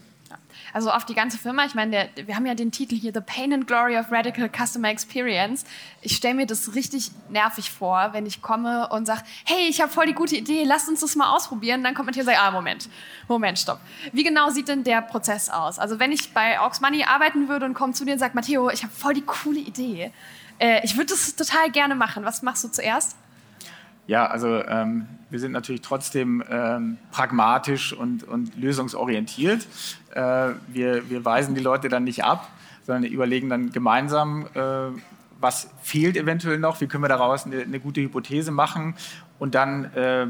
Also 0.74 0.92
auf 0.92 1.06
die 1.06 1.14
ganze 1.14 1.38
Firma. 1.38 1.66
Ich 1.66 1.76
meine, 1.76 2.10
wir 2.16 2.36
haben 2.36 2.46
ja 2.46 2.56
den 2.56 2.72
Titel 2.72 2.96
hier 2.96 3.12
The 3.14 3.22
Pain 3.22 3.54
and 3.54 3.68
Glory 3.68 3.98
of 3.98 4.12
Radical 4.12 4.50
Customer 4.50 4.90
Experience. 4.90 5.66
Ich 6.02 6.16
stelle 6.16 6.36
mir 6.36 6.46
das 6.46 6.76
richtig 6.76 7.12
nervig 7.30 7.72
vor, 7.72 8.10
wenn 8.14 8.26
ich 8.26 8.42
komme 8.42 8.90
und 8.90 9.06
sage, 9.06 9.22
hey, 9.46 9.68
ich 9.70 9.82
habe 9.82 9.92
voll 9.92 10.06
die 10.06 10.14
gute 10.14 10.36
Idee, 10.36 10.64
lasst 10.64 10.90
uns 10.90 11.02
das 11.02 11.16
mal 11.16 11.36
ausprobieren. 11.36 11.84
Dann 11.84 11.94
kommt 11.94 12.08
man 12.08 12.14
hier 12.14 12.24
und 12.24 12.28
sagt, 12.28 12.40
ah, 12.40 12.52
Moment, 12.52 12.90
Moment, 13.28 13.60
stopp. 13.60 13.80
Wie 14.14 14.24
genau 14.24 14.50
sieht 14.50 14.68
denn 14.68 14.84
der 14.84 15.02
Prozess 15.02 15.50
aus? 15.50 15.80
Also 15.80 16.00
wenn 16.00 16.12
ich 16.12 16.34
bei 16.34 16.60
Aux 16.60 16.80
Money 16.82 17.04
arbeiten 17.04 17.50
würde 17.50 17.66
und 17.66 17.74
komme 17.74 17.94
zu 17.94 18.06
dir 18.06 18.14
und 18.14 18.20
sage, 18.20 18.34
Matteo, 18.36 18.70
ich 18.70 18.84
habe 18.84 18.94
voll 18.94 19.14
die 19.14 19.22
coole 19.22 19.60
Idee. 19.60 20.12
Äh, 20.60 20.82
ich 20.84 20.96
würde 20.96 21.08
das 21.08 21.36
total 21.36 21.72
gerne 21.72 21.96
machen. 21.96 22.24
Was 22.24 22.42
machst 22.42 22.64
du 22.64 22.70
zuerst? 22.70 23.18
Ja, 24.08 24.28
also 24.28 24.64
ähm, 24.66 25.08
wir 25.30 25.40
sind 25.40 25.52
natürlich 25.52 25.82
trotzdem 25.82 26.44
ähm, 26.50 26.98
pragmatisch 27.12 27.94
und, 27.94 28.24
und 28.24 28.58
lösungsorientiert. 28.58 29.66
Äh, 30.14 30.54
wir, 30.68 31.10
wir 31.10 31.26
weisen 31.26 31.56
die 31.56 31.62
Leute 31.62 31.90
dann 31.90 32.04
nicht 32.04 32.24
ab, 32.24 32.50
sondern 32.86 33.12
überlegen 33.12 33.50
dann 33.50 33.72
gemeinsam, 33.72 34.48
äh, 34.54 35.00
was 35.40 35.70
fehlt 35.82 36.18
eventuell 36.18 36.60
noch, 36.60 36.82
wie 36.82 36.88
können 36.88 37.04
wir 37.04 37.10
daraus 37.10 37.46
eine, 37.46 37.62
eine 37.62 37.80
gute 37.80 38.02
Hypothese 38.02 38.52
machen 38.52 38.96
und 39.40 39.56
dann 39.56 39.86
äh, 39.96 40.28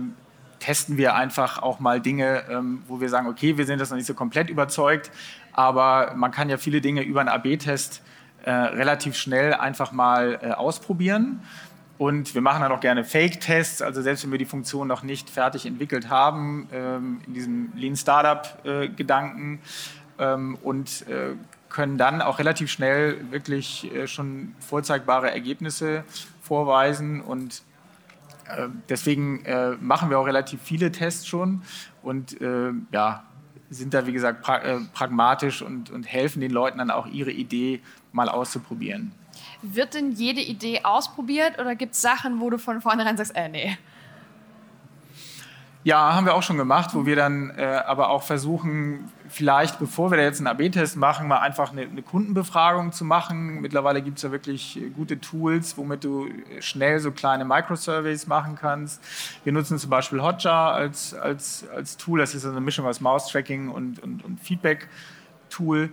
testen 0.59 0.97
wir 0.97 1.15
einfach 1.15 1.61
auch 1.61 1.79
mal 1.79 1.99
Dinge, 1.99 2.43
ähm, 2.49 2.83
wo 2.87 3.01
wir 3.01 3.09
sagen, 3.09 3.27
okay, 3.27 3.57
wir 3.57 3.65
sind 3.65 3.81
das 3.81 3.89
noch 3.89 3.97
nicht 3.97 4.05
so 4.05 4.13
komplett 4.13 4.49
überzeugt, 4.49 5.11
aber 5.53 6.13
man 6.15 6.31
kann 6.31 6.49
ja 6.49 6.57
viele 6.57 6.81
Dinge 6.81 7.01
über 7.01 7.19
einen 7.19 7.29
AB-Test 7.29 8.03
äh, 8.43 8.51
relativ 8.51 9.15
schnell 9.15 9.53
einfach 9.53 9.91
mal 9.91 10.39
äh, 10.41 10.51
ausprobieren. 10.51 11.41
Und 12.01 12.33
wir 12.33 12.41
machen 12.41 12.63
dann 12.63 12.71
auch 12.71 12.79
gerne 12.79 13.03
Fake-Tests, 13.03 13.83
also 13.83 14.01
selbst 14.01 14.23
wenn 14.23 14.31
wir 14.31 14.39
die 14.39 14.45
Funktion 14.45 14.87
noch 14.87 15.03
nicht 15.03 15.29
fertig 15.29 15.67
entwickelt 15.67 16.09
haben, 16.09 16.67
ähm, 16.73 17.21
in 17.27 17.33
diesem 17.35 17.71
Lean 17.75 17.95
Startup-Gedanken 17.95 19.59
äh, 20.17 20.33
ähm, 20.33 20.57
und 20.63 21.07
äh, 21.07 21.35
können 21.69 21.99
dann 21.99 22.23
auch 22.23 22.39
relativ 22.39 22.71
schnell 22.71 23.29
wirklich 23.29 23.93
äh, 23.93 24.07
schon 24.07 24.55
vorzeigbare 24.61 25.29
Ergebnisse 25.29 26.03
vorweisen. 26.41 27.21
Und 27.21 27.61
äh, 28.47 28.69
deswegen 28.89 29.45
äh, 29.45 29.73
machen 29.79 30.09
wir 30.09 30.17
auch 30.17 30.25
relativ 30.25 30.59
viele 30.63 30.91
Tests 30.91 31.27
schon 31.27 31.61
und 32.01 32.41
äh, 32.41 32.71
ja, 32.91 33.25
sind 33.69 33.93
da, 33.93 34.07
wie 34.07 34.13
gesagt, 34.13 34.41
pra 34.41 34.59
pragmatisch 34.91 35.61
und, 35.61 35.91
und 35.91 36.11
helfen 36.11 36.41
den 36.41 36.51
Leuten 36.51 36.79
dann 36.79 36.89
auch 36.89 37.05
ihre 37.05 37.29
Idee 37.29 37.79
mal 38.11 38.27
auszuprobieren. 38.27 39.11
Wird 39.61 39.93
denn 39.93 40.11
jede 40.11 40.41
Idee 40.41 40.81
ausprobiert 40.83 41.59
oder 41.59 41.75
gibt 41.75 41.93
es 41.93 42.01
Sachen, 42.01 42.39
wo 42.39 42.49
du 42.49 42.57
von 42.57 42.81
vornherein 42.81 43.17
sagst, 43.17 43.35
äh, 43.35 43.49
nee? 43.49 43.77
Ja, 45.83 46.13
haben 46.13 46.27
wir 46.27 46.35
auch 46.35 46.43
schon 46.43 46.57
gemacht, 46.57 46.91
wo 46.93 47.07
wir 47.07 47.15
dann 47.15 47.49
äh, 47.57 47.63
aber 47.63 48.09
auch 48.09 48.21
versuchen, 48.21 49.11
vielleicht 49.29 49.79
bevor 49.79 50.11
wir 50.11 50.17
da 50.17 50.23
jetzt 50.23 50.37
einen 50.37 50.45
AB-Test 50.45 50.95
machen, 50.95 51.27
mal 51.27 51.39
einfach 51.39 51.71
eine, 51.71 51.81
eine, 51.81 52.03
Kundenbefragung 52.03 52.91
zu 52.91 53.03
machen. 53.03 53.61
Mittlerweile 53.61 54.03
gibt 54.03 54.17
es 54.17 54.23
ja 54.23 54.31
wirklich 54.31 54.79
gute 54.95 55.19
Tools, 55.19 55.77
womit 55.77 56.03
du 56.03 56.29
schnell 56.59 56.99
so 56.99 57.11
kleine 57.11 57.45
Microsurveys 57.45 58.27
machen 58.27 58.55
kannst. 58.61 59.01
Wir 59.43 59.53
nutzen 59.53 59.79
zum 59.79 59.89
Beispiel 59.89 60.21
Hotjar 60.21 60.73
als, 60.73 61.15
als, 61.15 61.65
als 61.75 61.97
Tool. 61.97 62.19
Das 62.19 62.35
ist 62.35 62.45
eine 62.45 62.61
Mischung 62.61 62.85
aus 62.85 63.01
Mouse-Tracking 63.01 63.69
und, 63.69 64.03
und, 64.03 64.23
und 64.23 64.39
Feedback-Tool. 64.39 65.91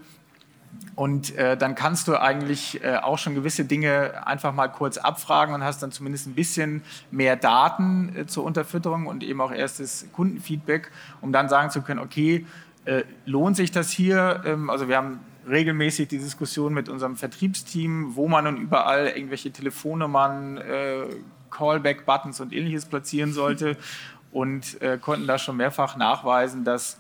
Und 0.99 1.37
äh, 1.37 1.57
dann 1.57 1.77
kannst 1.77 2.09
du 2.09 2.21
eigentlich 2.21 2.83
äh, 2.83 2.97
auch 2.97 3.19
schon 3.19 3.37
gewisse 3.37 3.65
Dinge 3.65 4.27
einfach 4.27 4.53
mal 4.53 4.67
kurz 4.67 4.99
abfragen 4.99 5.55
und 5.55 5.63
hast 5.63 5.81
dann 5.81 5.93
zumindest 5.93 6.27
ein 6.27 6.35
bisschen 6.35 6.83
mehr 7.13 7.37
Daten 7.37 8.17
äh, 8.17 8.27
zur 8.27 8.43
Unterfütterung 8.43 9.07
und 9.07 9.23
eben 9.23 9.41
auch 9.41 9.53
erstes 9.53 10.09
Kundenfeedback, 10.13 10.91
um 11.21 11.31
dann 11.31 11.49
sagen 11.49 11.71
zu 11.71 11.83
können, 11.83 12.01
okay, 12.01 12.47
äh, 12.85 13.05
lohnt 13.27 13.55
sich 13.55 13.71
das 13.71 13.93
hier? 13.93 14.43
Ähm, 14.45 14.71
also 14.71 14.89
wir 14.89 14.97
haben 14.97 15.21
regelmäßig 15.49 16.09
die 16.09 16.19
Diskussion 16.19 16.75
mit 16.75 16.89
unserem 16.89 17.15
Vertriebsteam, 17.15 18.17
wo 18.17 18.27
man 18.27 18.43
nun 18.43 18.57
überall 18.57 19.07
irgendwelche 19.07 19.53
Telefonnummern, 19.53 20.59
äh, 20.59 21.05
Callback-Buttons 21.51 22.41
und 22.41 22.53
ähnliches 22.53 22.87
platzieren 22.87 23.33
sollte 23.33 23.77
und 24.33 24.83
äh, 24.83 24.99
konnten 24.99 25.29
da 25.29 25.39
schon 25.39 25.59
mehrfach 25.59 25.97
nachweisen, 25.97 26.65
dass 26.65 26.99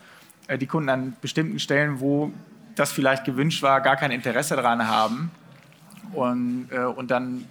die 0.60 0.66
Kunden 0.66 0.88
an 0.88 1.16
bestimmten 1.20 1.58
Stellen, 1.58 2.00
wo 2.00 2.32
das 2.78 2.92
vielleicht 2.92 3.24
gewünscht 3.24 3.62
war, 3.62 3.80
gar 3.80 3.96
kein 3.96 4.10
Interesse 4.10 4.56
daran 4.56 4.86
haben. 4.86 5.30
Und, 6.12 6.68
äh, 6.70 6.84
und 6.84 7.10
dann 7.10 7.44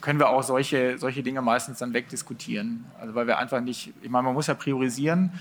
können 0.00 0.18
wir 0.18 0.28
auch 0.28 0.42
solche, 0.42 0.98
solche 0.98 1.22
Dinge 1.22 1.42
meistens 1.42 1.78
dann 1.78 1.92
wegdiskutieren. 1.92 2.84
Also 3.00 3.14
weil 3.14 3.26
wir 3.26 3.38
einfach 3.38 3.60
nicht, 3.60 3.92
ich 4.02 4.10
meine, 4.10 4.24
man 4.24 4.34
muss 4.34 4.46
ja 4.46 4.54
priorisieren, 4.54 5.32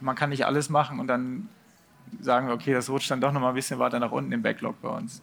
man 0.00 0.16
kann 0.16 0.30
nicht 0.30 0.46
alles 0.46 0.68
machen 0.68 1.00
und 1.00 1.06
dann 1.06 1.48
sagen 2.20 2.48
wir, 2.48 2.54
okay, 2.54 2.72
das 2.72 2.88
rutscht 2.88 3.10
dann 3.10 3.20
doch 3.20 3.32
noch 3.32 3.40
mal 3.40 3.50
ein 3.50 3.54
bisschen 3.54 3.78
weiter 3.78 3.98
nach 3.98 4.10
unten 4.10 4.32
im 4.32 4.42
Backlog 4.42 4.80
bei 4.80 4.88
uns. 4.88 5.22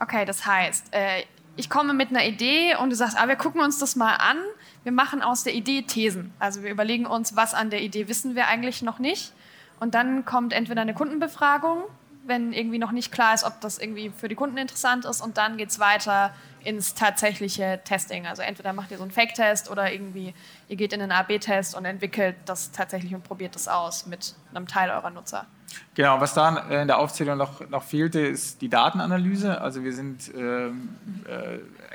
Okay, 0.00 0.24
das 0.24 0.46
heißt, 0.46 0.92
äh, 0.92 1.22
ich 1.56 1.68
komme 1.68 1.92
mit 1.92 2.10
einer 2.10 2.24
Idee 2.24 2.76
und 2.80 2.90
du 2.90 2.96
sagst, 2.96 3.16
ah, 3.18 3.28
wir 3.28 3.36
gucken 3.36 3.60
uns 3.60 3.78
das 3.78 3.94
mal 3.94 4.14
an. 4.14 4.38
Wir 4.84 4.92
machen 4.92 5.22
aus 5.22 5.44
der 5.44 5.54
Idee 5.54 5.82
Thesen. 5.82 6.32
Also 6.38 6.62
wir 6.62 6.70
überlegen 6.70 7.06
uns, 7.06 7.36
was 7.36 7.54
an 7.54 7.70
der 7.70 7.82
Idee 7.82 8.08
wissen 8.08 8.34
wir 8.34 8.48
eigentlich 8.48 8.82
noch 8.82 8.98
nicht. 8.98 9.32
Und 9.78 9.94
dann 9.94 10.24
kommt 10.24 10.52
entweder 10.52 10.80
eine 10.80 10.94
Kundenbefragung 10.94 11.82
wenn 12.24 12.52
irgendwie 12.52 12.78
noch 12.78 12.92
nicht 12.92 13.12
klar 13.12 13.34
ist, 13.34 13.44
ob 13.44 13.60
das 13.60 13.78
irgendwie 13.78 14.10
für 14.10 14.28
die 14.28 14.34
Kunden 14.34 14.56
interessant 14.56 15.04
ist. 15.04 15.20
Und 15.20 15.36
dann 15.38 15.56
geht 15.56 15.70
es 15.70 15.78
weiter 15.78 16.32
ins 16.64 16.94
tatsächliche 16.94 17.80
Testing. 17.84 18.26
Also 18.26 18.42
entweder 18.42 18.72
macht 18.72 18.90
ihr 18.90 18.96
so 18.96 19.02
einen 19.02 19.12
Fake-Test 19.12 19.70
oder 19.70 19.92
irgendwie 19.92 20.34
ihr 20.68 20.76
geht 20.76 20.92
in 20.92 21.02
einen 21.02 21.12
A-B-Test 21.12 21.74
und 21.74 21.84
entwickelt 21.84 22.36
das 22.44 22.70
tatsächlich 22.70 23.14
und 23.14 23.24
probiert 23.24 23.54
das 23.54 23.68
aus 23.68 24.06
mit 24.06 24.34
einem 24.54 24.66
Teil 24.66 24.90
eurer 24.90 25.10
Nutzer. 25.10 25.46
Genau, 25.94 26.20
was 26.20 26.34
da 26.34 26.80
in 26.82 26.86
der 26.86 26.98
Aufzählung 26.98 27.38
noch, 27.38 27.68
noch 27.68 27.82
fehlte, 27.82 28.20
ist 28.20 28.60
die 28.60 28.68
Datenanalyse. 28.68 29.60
Also 29.60 29.82
wir 29.82 29.92
sind 29.92 30.34
äh, 30.34 30.66
äh, 30.66 30.70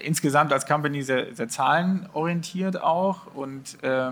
insgesamt 0.02 0.52
als 0.52 0.66
Company 0.66 1.04
sehr, 1.04 1.34
sehr 1.36 1.48
zahlenorientiert 1.48 2.82
auch 2.82 3.36
und 3.36 3.84
äh, 3.84 4.12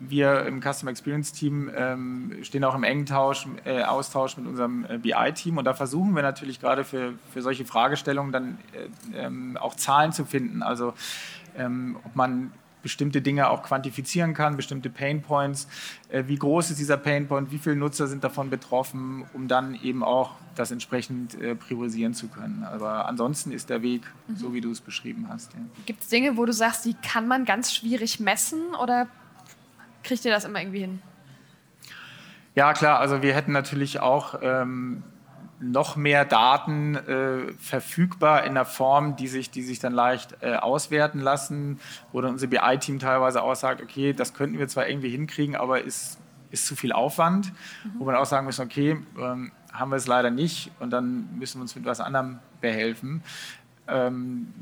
wir 0.00 0.46
im 0.46 0.60
Customer 0.60 0.90
Experience 0.90 1.32
Team 1.32 1.70
ähm, 1.74 2.38
stehen 2.42 2.64
auch 2.64 2.74
im 2.74 2.82
engen 2.82 3.06
Tausch, 3.06 3.46
äh, 3.64 3.82
Austausch 3.82 4.36
mit 4.36 4.46
unserem 4.46 4.84
äh, 4.86 4.98
BI-Team 4.98 5.58
und 5.58 5.64
da 5.64 5.74
versuchen 5.74 6.14
wir 6.14 6.22
natürlich 6.22 6.60
gerade 6.60 6.84
für, 6.84 7.14
für 7.32 7.42
solche 7.42 7.64
Fragestellungen 7.64 8.32
dann 8.32 8.58
äh, 8.72 9.18
ähm, 9.18 9.56
auch 9.56 9.74
Zahlen 9.74 10.12
zu 10.12 10.24
finden. 10.24 10.62
Also 10.62 10.94
ob 11.54 12.16
man 12.16 12.50
bestimmte 12.82 13.20
Dinge 13.20 13.50
auch 13.50 13.62
quantifizieren 13.62 14.32
kann, 14.32 14.56
bestimmte 14.56 14.88
Pain 14.88 15.20
Points. 15.20 15.68
wie 16.10 16.36
groß 16.36 16.70
ist 16.70 16.80
dieser 16.80 16.96
Pain 16.96 17.28
Point? 17.28 17.52
Wie 17.52 17.58
viele 17.58 17.76
Nutzer 17.76 18.06
sind 18.06 18.24
davon 18.24 18.48
betroffen, 18.48 19.26
um 19.34 19.48
dann 19.48 19.74
eben 19.74 20.02
auch 20.02 20.30
das 20.54 20.70
entsprechend 20.70 21.36
priorisieren 21.58 22.14
zu 22.14 22.28
können. 22.28 22.64
Aber 22.64 23.06
ansonsten 23.06 23.52
ist 23.52 23.68
der 23.68 23.82
Weg 23.82 24.00
mhm. 24.28 24.36
so, 24.36 24.54
wie 24.54 24.62
du 24.62 24.70
es 24.70 24.80
beschrieben 24.80 25.26
hast. 25.28 25.52
Ja. 25.52 25.60
Gibt 25.84 26.04
es 26.04 26.08
Dinge, 26.08 26.38
wo 26.38 26.46
du 26.46 26.54
sagst, 26.54 26.86
die 26.86 26.94
kann 26.94 27.28
man 27.28 27.44
ganz 27.44 27.74
schwierig 27.74 28.18
messen 28.18 28.74
oder 28.82 29.08
kriegt 30.02 30.24
ihr 30.24 30.32
das 30.32 30.44
immer 30.44 30.60
irgendwie 30.60 30.80
hin? 30.80 31.02
Ja, 32.54 32.72
klar. 32.74 32.98
Also 32.98 33.22
wir 33.22 33.34
hätten 33.34 33.52
natürlich 33.52 34.00
auch 34.00 34.34
ähm, 34.42 35.02
noch 35.60 35.96
mehr 35.96 36.24
Daten 36.24 36.96
äh, 36.96 37.52
verfügbar 37.58 38.44
in 38.44 38.54
der 38.54 38.64
Form, 38.64 39.16
die 39.16 39.28
sich, 39.28 39.50
die 39.50 39.62
sich 39.62 39.78
dann 39.78 39.92
leicht 39.92 40.36
äh, 40.40 40.56
auswerten 40.56 41.20
lassen, 41.20 41.80
wo 42.12 42.20
dann 42.20 42.32
unser 42.32 42.48
BI-Team 42.48 42.98
teilweise 42.98 43.42
auch 43.42 43.54
sagt, 43.54 43.80
okay, 43.80 44.12
das 44.12 44.34
könnten 44.34 44.58
wir 44.58 44.68
zwar 44.68 44.88
irgendwie 44.88 45.10
hinkriegen, 45.10 45.56
aber 45.56 45.82
ist 45.82 46.18
ist 46.52 46.66
zu 46.66 46.76
viel 46.76 46.92
Aufwand, 46.92 47.52
mhm. 47.84 47.92
wo 47.98 48.06
wir 48.06 48.20
auch 48.20 48.26
sagen 48.26 48.46
müssen, 48.46 48.62
okay, 48.62 48.98
ähm, 49.18 49.50
haben 49.72 49.90
wir 49.90 49.96
es 49.96 50.06
leider 50.06 50.30
nicht 50.30 50.70
und 50.78 50.90
dann 50.90 51.28
müssen 51.38 51.58
wir 51.58 51.62
uns 51.62 51.74
mit 51.74 51.84
was 51.84 52.00
anderem 52.00 52.38
behelfen. 52.60 53.22
Ähm, 53.88 54.52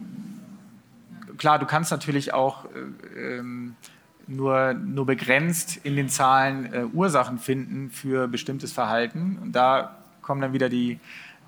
klar, 1.36 1.58
du 1.58 1.66
kannst 1.66 1.90
natürlich 1.90 2.32
auch 2.32 2.64
äh, 2.66 3.38
ähm, 3.38 3.74
nur, 4.30 4.74
nur 4.74 5.06
begrenzt 5.06 5.80
in 5.82 5.96
den 5.96 6.08
Zahlen 6.08 6.72
äh, 6.72 6.84
Ursachen 6.92 7.38
finden 7.38 7.90
für 7.90 8.28
bestimmtes 8.28 8.72
Verhalten. 8.72 9.38
Und 9.42 9.52
da 9.52 9.96
kommen 10.22 10.40
dann 10.40 10.52
wieder 10.52 10.68
die 10.68 11.00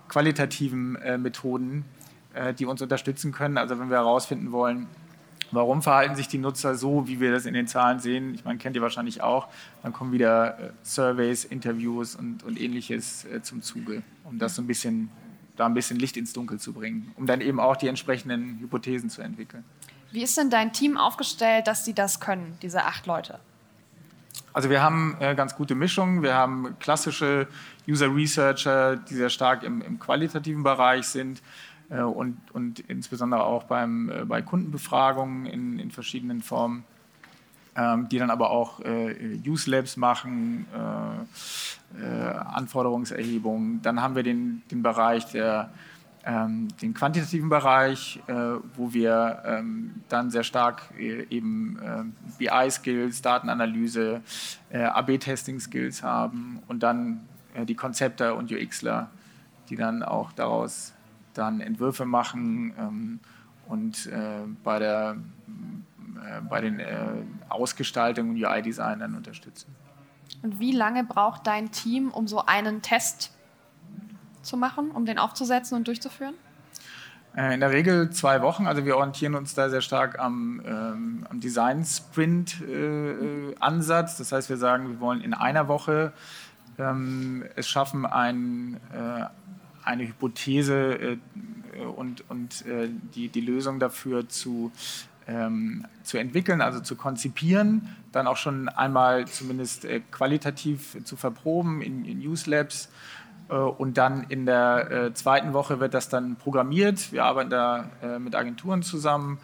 qualitativen 0.09 0.97
äh, 0.97 1.17
Methoden, 1.17 1.85
äh, 2.35 2.53
die 2.53 2.67
uns 2.67 2.83
unterstützen 2.83 3.33
können. 3.33 3.57
Also 3.57 3.79
wenn 3.79 3.89
wir 3.89 3.99
herausfinden 3.99 4.53
wollen, 4.53 4.89
warum 5.53 5.83
verhalten 5.83 6.17
sich 6.17 6.29
die 6.29 6.39
Nutzer 6.39 6.75
so, 6.75 7.07
wie 7.07 7.21
wir 7.21 7.31
das 7.31 7.47
in 7.47 7.55
den 7.55 7.69
Zahlen 7.69 8.01
sehen, 8.01 8.35
ich 8.35 8.45
meine, 8.45 8.59
kennt 8.59 8.75
ihr 8.75 8.83
wahrscheinlich 8.83 9.23
auch, 9.23 9.49
dann 9.83 9.93
kommen 9.93 10.13
wieder 10.13 10.59
äh, 10.59 10.71
Surveys, 10.83 11.45
Interviews 11.45 12.17
und, 12.17 12.43
und 12.43 12.61
ähnliches 12.61 13.25
äh, 13.27 13.43
zum 13.43 13.63
Zuge, 13.63 14.03
um 14.25 14.39
das 14.39 14.57
so 14.57 14.63
ein 14.63 14.67
bisschen, 14.67 15.11
da 15.57 15.67
ein 15.67 15.75
bisschen 15.75 15.99
Licht 15.99 16.17
ins 16.17 16.33
Dunkel 16.33 16.59
zu 16.59 16.73
bringen, 16.73 17.13
um 17.17 17.27
dann 17.27 17.41
eben 17.41 17.61
auch 17.61 17.77
die 17.77 17.87
entsprechenden 17.87 18.59
Hypothesen 18.59 19.09
zu 19.09 19.23
entwickeln. 19.23 19.65
Wie 20.13 20.23
ist 20.23 20.37
denn 20.37 20.51
dein 20.51 20.73
Team 20.73 20.99
aufgestellt, 20.99 21.67
dass 21.67 21.85
sie 21.85 21.95
das 21.95 22.21
können, 22.21 22.59
diese 22.61 22.85
acht 22.85 23.07
Leute? 23.07 23.39
Also 24.53 24.69
wir 24.69 24.83
haben 24.83 25.17
äh, 25.21 25.35
ganz 25.35 25.57
gute 25.57 25.75
Mischungen. 25.75 26.23
Wir 26.23 26.35
haben 26.35 26.77
klassische 26.79 27.49
User 27.89 28.15
Researcher, 28.15 28.97
die 28.97 29.15
sehr 29.15 29.31
stark 29.31 29.63
im, 29.63 29.81
im 29.81 29.99
qualitativen 29.99 30.63
Bereich 30.63 31.07
sind 31.07 31.41
äh, 31.89 32.03
und, 32.03 32.39
und 32.53 32.81
insbesondere 32.81 33.45
auch 33.45 33.65
beim, 33.65 34.11
äh, 34.11 34.25
bei 34.27 34.43
Kundenbefragungen 34.43 35.47
in, 35.47 35.79
in 35.79 35.91
verschiedenen 35.91 36.43
Formen, 36.43 36.85
ähm, 37.75 38.11
die 38.11 38.19
dann 38.19 38.31
aber 38.31 38.51
auch 38.51 38.81
äh, 38.81 39.39
Use 39.47 39.71
Labs 39.71 39.97
machen, 39.97 40.67
äh, 40.75 42.05
äh, 42.05 42.35
Anforderungserhebungen. 42.35 43.81
Dann 43.81 44.03
haben 44.03 44.15
wir 44.15 44.23
den, 44.23 44.63
den 44.71 44.83
Bereich 44.83 45.25
der 45.33 45.73
den 46.25 46.95
quantitativen 46.95 47.49
Bereich, 47.49 48.23
äh, 48.29 48.33
wo 48.77 48.93
wir 48.93 49.43
ähm, 49.45 50.03
dann 50.09 50.31
sehr 50.31 50.45
stark 50.45 50.83
äh, 50.97 51.27
eben 51.31 51.79
äh, 51.81 52.05
BI-Skills, 52.39 53.23
Datenanalyse, 53.23 54.23
äh, 54.71 54.85
AB-Testing-Skills 54.85 56.03
haben 56.05 56.63
und 56.69 56.83
dann 56.83 57.27
die 57.69 57.75
Konzepte 57.75 58.35
und 58.35 58.51
UXler, 58.51 59.11
die 59.69 59.77
dann 59.77 60.03
auch 60.03 60.33
daraus 60.33 60.95
dann 61.35 61.61
Entwürfe 61.61 62.07
machen 62.07 62.73
ähm, 62.79 63.21
und 63.69 64.11
bei, 64.65 64.79
der, 64.79 65.17
bei 66.49 66.61
den 66.63 66.81
Ausgestaltungen 67.51 68.31
und 68.31 68.43
UI-Design 68.43 69.01
dann 69.01 69.15
unterstützen. 69.15 69.75
Und 70.43 70.61
wie 70.61 70.73
lange 70.73 71.05
braucht 71.05 71.47
dein 71.47 71.71
Team, 71.71 72.09
um 72.11 72.27
so 72.27 72.45
einen 72.47 72.81
Test 72.81 73.33
zu 74.43 74.57
machen, 74.57 74.91
um 74.91 75.07
den 75.07 75.19
aufzusetzen 75.19 75.77
und 75.77 75.89
durchzuführen? 75.89 76.35
Äh, 77.37 77.55
in 77.55 77.61
der 77.61 77.71
Regel 77.71 78.11
zwei 78.11 78.43
Wochen. 78.43 78.67
Also 78.67 78.85
wir 78.85 78.97
orientieren 78.97 79.35
uns 79.35 79.55
da 79.55 79.71
sehr 79.71 79.81
stark 79.81 80.19
am, 80.19 80.61
ähm, 80.67 81.27
am 81.31 81.41
Design-Sprint-Ansatz. 81.41 84.15
Äh, 84.15 84.19
das 84.19 84.33
heißt, 84.33 84.51
wir 84.51 84.59
sagen, 84.59 84.89
wir 84.89 85.01
wollen 85.01 85.23
in 85.23 85.35
einer 85.35 85.69
Woche 85.69 86.13
ähm, 86.79 87.45
es 87.57 87.69
schaffen, 87.69 88.07
ein, 88.07 88.79
äh, 88.93 89.25
eine 89.85 90.07
Hypothese 90.07 90.95
äh, 90.95 91.19
und, 91.97 92.25
und 92.29 92.65
äh, 92.67 92.91
die, 93.15 93.29
die 93.29 93.41
Lösung 93.41 93.81
dafür 93.81 94.29
zu, 94.29 94.71
ähm, 95.27 95.87
zu 96.03 96.19
entwickeln, 96.19 96.61
also 96.61 96.81
zu 96.81 96.97
konzipieren, 96.97 97.89
dann 98.13 98.27
auch 98.27 98.37
schon 98.37 98.69
einmal 98.69 99.27
zumindest 99.27 99.87
äh, 99.87 100.03
qualitativ 100.11 100.99
zu 101.05 101.17
verproben 101.17 101.81
in, 101.81 102.05
in 102.05 102.19
Use 102.19 102.51
Labs 102.51 102.87
äh, 102.87 102.91
und 103.57 103.99
dann 103.99 104.25
in 104.29 104.47
der 104.47 104.91
äh, 104.91 105.15
zweiten 105.15 105.53
Woche 105.53 105.81
wird 105.81 105.95
das 105.95 106.09
dann 106.09 106.37
programmiert. 106.37 107.13
Wir 107.13 107.25
arbeiten 107.25 107.51
da 107.51 107.91
äh, 108.03 108.19
mit 108.19 108.35
Agenturen 108.35 108.83
zusammen 108.83 109.39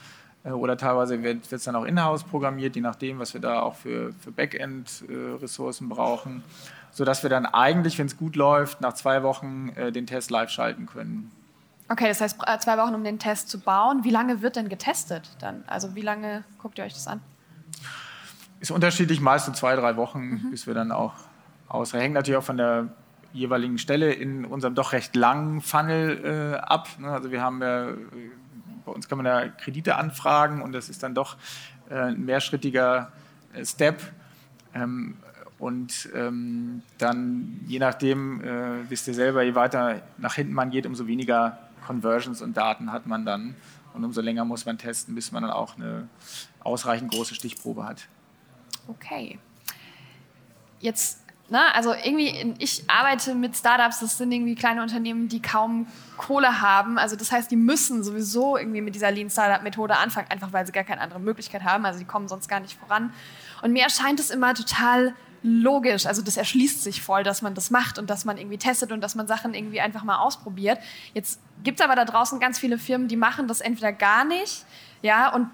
oder 0.45 0.77
teilweise 0.77 1.23
wird 1.23 1.53
es 1.53 1.65
dann 1.65 1.77
auch 1.77 1.85
in-house 1.85 2.25
programmiert, 2.25 2.77
je 2.77 2.81
nachdem, 2.81 3.19
was 3.19 3.35
wir 3.35 3.41
da 3.41 3.61
auch 3.61 3.75
für, 3.75 4.13
für 4.21 4.31
Backend-Ressourcen 4.31 5.89
brauchen, 5.91 6.43
sodass 6.91 7.23
wir 7.23 7.29
dann 7.29 7.45
eigentlich, 7.45 7.99
wenn 7.99 8.07
es 8.07 8.17
gut 8.17 8.35
läuft, 8.37 8.81
nach 8.81 8.95
zwei 8.95 9.23
Wochen 9.25 9.73
den 9.93 10.07
Test 10.07 10.31
live 10.31 10.49
schalten 10.49 10.87
können. 10.87 11.31
Okay, 11.91 12.09
das 12.09 12.21
heißt 12.21 12.41
zwei 12.61 12.79
Wochen, 12.79 12.95
um 12.95 13.05
den 13.05 13.19
Test 13.19 13.51
zu 13.51 13.61
bauen. 13.61 14.05
Wie 14.05 14.11
lange 14.11 14.41
wird 14.41 14.57
denn 14.57 14.69
getestet 14.69 15.29
dann? 15.41 15.65
Also 15.67 15.95
wie 15.97 16.03
lange 16.03 16.45
guckt 16.63 16.79
ihr 16.79 16.85
euch 16.85 16.95
das 16.95 17.09
an? 17.09 17.21
Ist 18.61 18.71
unterschiedlich, 18.71 19.21
meistens 19.21 19.59
zwei, 19.59 19.75
drei 19.77 19.97
Wochen, 19.97 20.21
mhm. 20.21 20.51
bis 20.51 20.67
wir 20.67 20.73
dann 20.73 20.93
auch 20.93 21.15
aus. 21.69 21.93
Hängt 21.93 22.15
natürlich 22.15 22.39
auch 22.39 22.45
von 22.45 22.57
der 22.57 22.89
jeweiligen 23.33 23.79
Stelle 23.79 24.13
in 24.13 24.45
unserem 24.45 24.75
doch 24.75 24.93
recht 24.93 25.15
langen 25.17 25.61
Funnel 25.61 26.55
äh, 26.55 26.59
ab. 26.59 26.89
Ne? 26.99 27.11
Also 27.11 27.31
wir 27.31 27.43
haben 27.43 27.61
ja, 27.63 27.89
bei 28.85 28.93
uns 28.93 29.09
kann 29.09 29.19
man 29.19 29.27
ja 29.27 29.49
Kredite 29.49 29.97
anfragen 29.97 30.63
und 30.63 30.73
das 30.73 30.89
ist 30.89 31.03
dann 31.03 31.15
doch 31.15 31.37
äh, 31.91 31.95
ein 31.95 32.25
mehrschrittiger 32.25 33.13
äh, 33.53 33.65
Step. 33.65 34.03
Ähm, 34.75 35.17
und 35.59 36.09
ähm, 36.15 36.83
dann, 36.99 37.61
je 37.67 37.81
nachdem, 37.81 38.41
äh, 38.43 38.89
wisst 38.89 39.09
ihr 39.09 39.15
selber, 39.15 39.43
je 39.43 39.55
weiter 39.55 40.03
nach 40.17 40.35
hinten 40.35 40.53
man 40.53 40.71
geht, 40.71 40.87
umso 40.87 41.07
weniger 41.07 41.59
Conversions 41.87 42.43
und 42.43 42.57
Daten 42.57 42.93
hat 42.93 43.07
man 43.07 43.25
dann. 43.27 43.57
Und 43.95 44.05
umso 44.05 44.21
länger 44.21 44.45
muss 44.45 44.67
man 44.67 44.79
testen, 44.79 45.15
bis 45.17 45.33
man 45.33 45.43
dann 45.43 45.51
auch 45.51 45.77
eine 45.77 46.09
ausreichend 46.61 47.11
große 47.11 47.35
Stichprobe 47.35 47.85
hat. 47.85 48.07
Okay. 48.87 49.39
Jetzt 50.81 51.25
Ne? 51.51 51.75
Also 51.75 51.95
irgendwie, 51.95 52.55
ich 52.59 52.85
arbeite 52.89 53.35
mit 53.35 53.57
Startups, 53.57 54.01
das 54.01 54.19
sind 54.19 54.31
irgendwie 54.31 54.55
kleine 54.55 54.83
Unternehmen, 54.83 55.29
die 55.29 55.41
kaum 55.41 55.87
Kohle 56.19 56.61
haben. 56.61 56.99
Also 56.99 57.17
das 57.17 57.33
heißt, 57.33 57.51
die 57.51 57.57
müssen 57.57 58.05
sowieso 58.05 58.59
irgendwie 58.59 58.83
mit 58.83 58.95
dieser 58.95 59.11
Lean 59.11 59.31
Startup 59.31 59.63
Methode 59.63 59.97
anfangen, 59.97 60.31
einfach 60.31 60.53
weil 60.53 60.67
sie 60.67 60.73
gar 60.73 60.85
keine 60.85 61.01
andere 61.01 61.21
Möglichkeit 61.21 61.65
haben. 61.65 61.87
Also 61.87 61.99
die 61.99 62.05
kommen 62.05 62.29
sonst 62.29 62.49
gar 62.49 62.61
nicht 62.61 62.79
voran. 62.79 63.15
Und 63.63 63.73
mir 63.73 63.85
erscheint 63.85 64.21
es 64.21 64.29
immer 64.31 64.53
total 64.53 65.15
logisch. 65.43 66.05
Also 66.05 66.21
das 66.21 66.37
erschließt 66.37 66.83
sich 66.83 67.01
voll, 67.01 67.23
dass 67.23 67.41
man 67.41 67.55
das 67.55 67.71
macht 67.71 67.99
und 67.99 68.11
dass 68.11 68.27
man 68.27 68.37
irgendwie 68.37 68.59
testet 68.59 68.93
und 68.93 69.01
dass 69.01 69.15
man 69.15 69.27
Sachen 69.27 69.55
irgendwie 69.55 69.81
einfach 69.81 70.05
mal 70.05 70.19
ausprobiert. 70.19 70.79
Jetzt 71.15 71.41
gibt 71.63 71.81
es 71.81 71.85
aber 71.85 71.97
da 71.97 72.05
draußen 72.05 72.41
ganz 72.41 72.59
viele 72.59 72.77
Firmen, 72.77 73.09
die 73.09 73.17
machen 73.17 73.49
das 73.49 73.61
entweder 73.61 73.93
gar 73.93 74.25
nicht, 74.25 74.65
ja, 75.01 75.33
und 75.33 75.49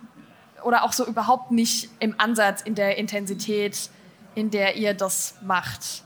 oder 0.63 0.83
auch 0.83 0.93
so 0.93 1.07
überhaupt 1.07 1.51
nicht 1.51 1.91
im 2.01 2.15
Ansatz, 2.19 2.63
in 2.63 2.75
der 2.75 2.97
Intensität 2.97 3.91
in 4.35 4.51
der 4.51 4.77
ihr 4.77 4.95
das 4.95 5.35
macht. 5.43 6.05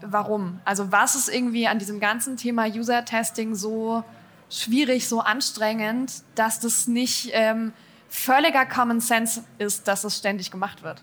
Warum? 0.00 0.60
Also 0.64 0.92
was 0.92 1.14
ist 1.14 1.28
irgendwie 1.28 1.66
an 1.66 1.78
diesem 1.78 2.00
ganzen 2.00 2.36
Thema 2.36 2.66
User-Testing 2.66 3.54
so 3.54 4.04
schwierig, 4.50 5.08
so 5.08 5.20
anstrengend, 5.20 6.22
dass 6.34 6.60
das 6.60 6.86
nicht 6.86 7.30
ähm, 7.32 7.72
völliger 8.08 8.66
Common 8.66 9.00
Sense 9.00 9.42
ist, 9.58 9.88
dass 9.88 10.04
es 10.04 10.16
ständig 10.18 10.50
gemacht 10.50 10.82
wird? 10.82 11.02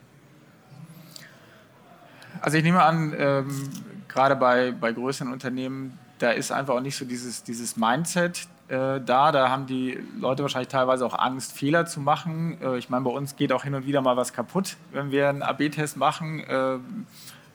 Also 2.42 2.58
ich 2.58 2.64
nehme 2.64 2.84
an, 2.84 3.14
ähm, 3.18 3.70
gerade 4.08 4.36
bei, 4.36 4.72
bei 4.72 4.92
größeren 4.92 5.32
Unternehmen, 5.32 5.98
da 6.20 6.32
ist 6.32 6.52
einfach 6.52 6.76
auch 6.76 6.82
nicht 6.82 6.96
so 6.96 7.06
dieses, 7.06 7.44
dieses 7.44 7.76
Mindset 7.78 8.48
da. 8.74 9.32
Da 9.32 9.50
haben 9.50 9.66
die 9.66 10.00
Leute 10.20 10.44
wahrscheinlich 10.44 10.70
teilweise 10.70 11.06
auch 11.06 11.18
Angst, 11.18 11.54
Fehler 11.54 11.86
zu 11.86 12.00
machen. 12.00 12.58
Äh, 12.62 12.78
ich 12.78 12.90
meine, 12.90 13.04
bei 13.06 13.12
uns 13.12 13.36
geht 13.36 13.52
auch 13.52 13.64
hin 13.64 13.76
und 13.76 13.86
wieder 13.86 14.02
mal 14.02 14.18
was 14.18 14.34
kaputt, 14.34 14.78
wenn 14.92 15.12
wir 15.12 15.30
einen 15.30 15.42
AB-Test 15.42 15.98
machen. 15.98 16.40
Äh, 16.42 16.78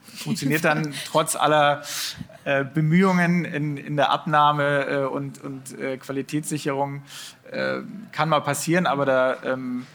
funktioniert 0.03 0.65
dann 0.65 0.93
trotz 1.05 1.35
aller 1.35 1.81
äh, 2.43 2.63
Bemühungen 2.63 3.45
in, 3.45 3.77
in, 3.77 3.95
der 3.95 4.11
Abnahme 4.11 4.85
äh, 4.85 5.05
und, 5.05 5.43
und 5.43 5.77
äh, 5.79 5.97
Qualitätssicherung. 5.97 7.03
kann 8.11 8.29
mal 8.29 8.41
passieren, 8.41 8.85
aber 8.85 9.05
da 9.05 9.37
ähm, 9.43 9.87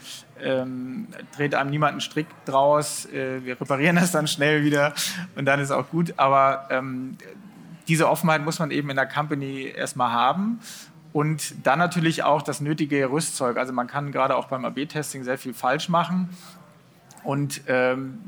ähm, 0.42 1.06
dreht 1.36 1.54
einem 1.54 1.70
niemand 1.70 1.92
einen 1.92 2.00
Strick 2.00 2.26
draus. 2.46 3.06
wir 3.12 3.60
reparieren 3.60 3.94
das 3.94 4.10
dann 4.10 4.26
schnell 4.26 4.64
wieder 4.64 4.92
und 5.36 5.44
dann 5.44 5.60
ist 5.60 5.70
auch 5.70 5.88
gut. 5.88 6.14
Aber 6.16 6.66
ähm, 6.70 7.16
diese 7.86 8.08
Offenheit 8.08 8.42
muss 8.44 8.58
man 8.58 8.70
eben 8.70 8.90
in 8.90 8.96
der 8.96 9.06
Company 9.06 9.72
erstmal 9.74 10.12
haben. 10.12 10.60
Und 11.14 11.64
dann 11.64 11.78
natürlich 11.78 12.24
auch 12.24 12.42
das 12.42 12.60
nötige 12.60 13.08
Rüstzeug. 13.08 13.56
Also 13.56 13.72
man 13.72 13.86
kann 13.86 14.10
gerade 14.10 14.34
auch 14.34 14.46
beim 14.46 14.64
AB-Testing 14.64 15.22
sehr 15.22 15.38
viel 15.38 15.54
falsch 15.54 15.88
machen 15.88 16.28
und 17.22 17.60
ähm, 17.68 18.18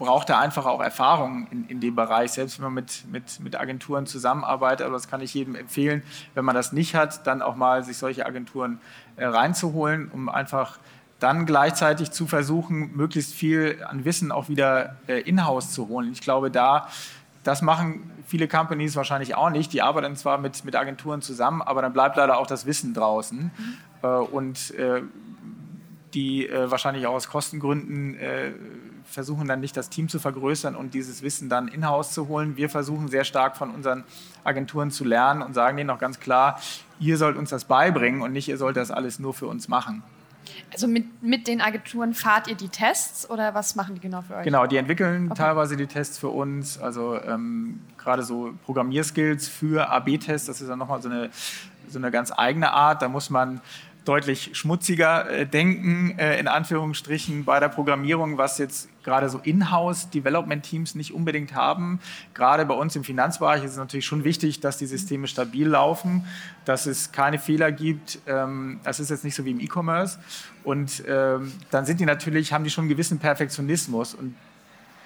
braucht 0.00 0.28
da 0.28 0.40
einfach 0.40 0.66
auch 0.66 0.80
Erfahrung 0.80 1.46
in, 1.52 1.68
in 1.68 1.78
dem 1.78 1.94
Bereich, 1.94 2.32
selbst 2.32 2.58
wenn 2.58 2.64
man 2.64 2.74
mit, 2.74 3.04
mit, 3.12 3.38
mit 3.38 3.54
Agenturen 3.54 4.06
zusammenarbeitet. 4.06 4.84
Aber 4.84 4.94
das 4.94 5.06
kann 5.06 5.20
ich 5.20 5.34
jedem 5.34 5.54
empfehlen, 5.54 6.02
wenn 6.34 6.44
man 6.44 6.56
das 6.56 6.72
nicht 6.72 6.96
hat, 6.96 7.28
dann 7.28 7.42
auch 7.42 7.54
mal 7.54 7.84
sich 7.84 7.96
solche 7.96 8.26
Agenturen 8.26 8.80
äh, 9.14 9.26
reinzuholen, 9.26 10.10
um 10.12 10.28
einfach 10.28 10.80
dann 11.20 11.46
gleichzeitig 11.46 12.10
zu 12.10 12.26
versuchen, 12.26 12.90
möglichst 12.96 13.32
viel 13.34 13.84
an 13.88 14.04
Wissen 14.04 14.32
auch 14.32 14.48
wieder 14.48 14.96
äh, 15.06 15.20
in-house 15.20 15.70
zu 15.70 15.86
holen. 15.86 16.10
Ich 16.10 16.22
glaube, 16.22 16.50
da 16.50 16.88
das 17.44 17.62
machen 17.62 18.10
viele 18.26 18.48
Companies 18.48 18.96
wahrscheinlich 18.96 19.34
auch 19.36 19.50
nicht. 19.50 19.72
Die 19.72 19.82
arbeiten 19.82 20.16
zwar 20.16 20.38
mit, 20.38 20.64
mit 20.64 20.76
Agenturen 20.76 21.22
zusammen, 21.22 21.62
aber 21.62 21.82
dann 21.82 21.92
bleibt 21.92 22.16
leider 22.16 22.38
auch 22.38 22.46
das 22.46 22.66
Wissen 22.66 22.94
draußen. 22.94 23.52
Mhm. 23.56 23.76
Äh, 24.02 24.06
und 24.06 24.74
äh, 24.74 25.02
die 26.14 26.48
äh, 26.48 26.70
wahrscheinlich 26.70 27.06
auch 27.06 27.14
aus 27.14 27.28
Kostengründen 27.28 28.16
versuchen 29.06 29.46
dann 29.46 29.60
nicht 29.60 29.76
das 29.76 29.90
Team 29.90 30.08
zu 30.08 30.18
vergrößern 30.18 30.74
und 30.74 30.94
dieses 30.94 31.22
Wissen 31.22 31.50
dann 31.50 31.68
in-house 31.68 32.12
zu 32.12 32.26
holen. 32.26 32.56
Wir 32.56 32.70
versuchen 32.70 33.08
sehr 33.08 33.24
stark 33.24 33.56
von 33.56 33.70
unseren 33.70 34.02
Agenturen 34.44 34.90
zu 34.90 35.04
lernen 35.04 35.42
und 35.42 35.52
sagen 35.52 35.76
denen 35.76 35.90
auch 35.90 35.98
ganz 35.98 36.20
klar, 36.20 36.58
ihr 36.98 37.18
sollt 37.18 37.36
uns 37.36 37.50
das 37.50 37.66
beibringen 37.66 38.22
und 38.22 38.32
nicht 38.32 38.48
ihr 38.48 38.56
sollt 38.56 38.78
das 38.78 38.90
alles 38.90 39.18
nur 39.18 39.34
für 39.34 39.46
uns 39.46 39.68
machen. 39.68 40.02
Also 40.74 40.88
mit, 40.88 41.22
mit 41.22 41.46
den 41.46 41.60
Agenturen 41.60 42.14
fahrt 42.14 42.48
ihr 42.48 42.56
die 42.56 42.68
Tests 42.68 43.30
oder 43.30 43.54
was 43.54 43.76
machen 43.76 43.94
die 43.94 44.00
genau 44.00 44.22
für 44.22 44.34
euch? 44.34 44.44
Genau, 44.44 44.66
die 44.66 44.76
entwickeln 44.76 45.26
okay. 45.30 45.38
teilweise 45.42 45.76
die 45.76 45.86
Tests 45.86 46.18
für 46.18 46.30
uns. 46.30 46.78
Also 46.78 47.20
ähm, 47.22 47.80
gerade 47.96 48.24
so 48.24 48.52
Programmierskills 48.64 49.46
für 49.46 49.88
AB-Tests, 49.88 50.48
das 50.48 50.60
ist 50.60 50.68
dann 50.68 50.80
nochmal 50.80 51.00
so 51.00 51.08
eine, 51.08 51.30
so 51.88 51.98
eine 52.00 52.10
ganz 52.10 52.32
eigene 52.36 52.72
Art. 52.72 53.02
Da 53.02 53.08
muss 53.08 53.30
man 53.30 53.60
deutlich 54.04 54.50
schmutziger 54.52 55.30
äh, 55.30 55.46
denken, 55.46 56.18
äh, 56.18 56.38
in 56.38 56.48
Anführungsstrichen, 56.48 57.44
bei 57.44 57.58
der 57.60 57.68
Programmierung, 57.68 58.38
was 58.38 58.58
jetzt 58.58 58.88
gerade 59.02 59.28
so 59.28 59.38
Inhouse-Development-Teams 59.38 60.94
nicht 60.94 61.12
unbedingt 61.12 61.54
haben. 61.54 62.00
Gerade 62.34 62.64
bei 62.66 62.74
uns 62.74 62.96
im 62.96 63.04
Finanzbereich 63.04 63.64
ist 63.64 63.72
es 63.72 63.76
natürlich 63.76 64.06
schon 64.06 64.24
wichtig, 64.24 64.60
dass 64.60 64.76
die 64.78 64.86
Systeme 64.86 65.26
stabil 65.26 65.66
laufen, 65.66 66.24
dass 66.64 66.86
es 66.86 67.12
keine 67.12 67.38
Fehler 67.38 67.72
gibt. 67.72 68.18
Ähm, 68.26 68.80
das 68.84 69.00
ist 69.00 69.10
jetzt 69.10 69.24
nicht 69.24 69.34
so 69.34 69.44
wie 69.44 69.50
im 69.50 69.60
E-Commerce. 69.60 70.18
Und 70.64 71.02
ähm, 71.06 71.52
dann 71.70 71.84
sind 71.86 72.00
die 72.00 72.06
natürlich, 72.06 72.52
haben 72.52 72.64
die 72.64 72.70
schon 72.70 72.82
einen 72.82 72.90
gewissen 72.90 73.18
Perfektionismus. 73.18 74.14
Und 74.14 74.34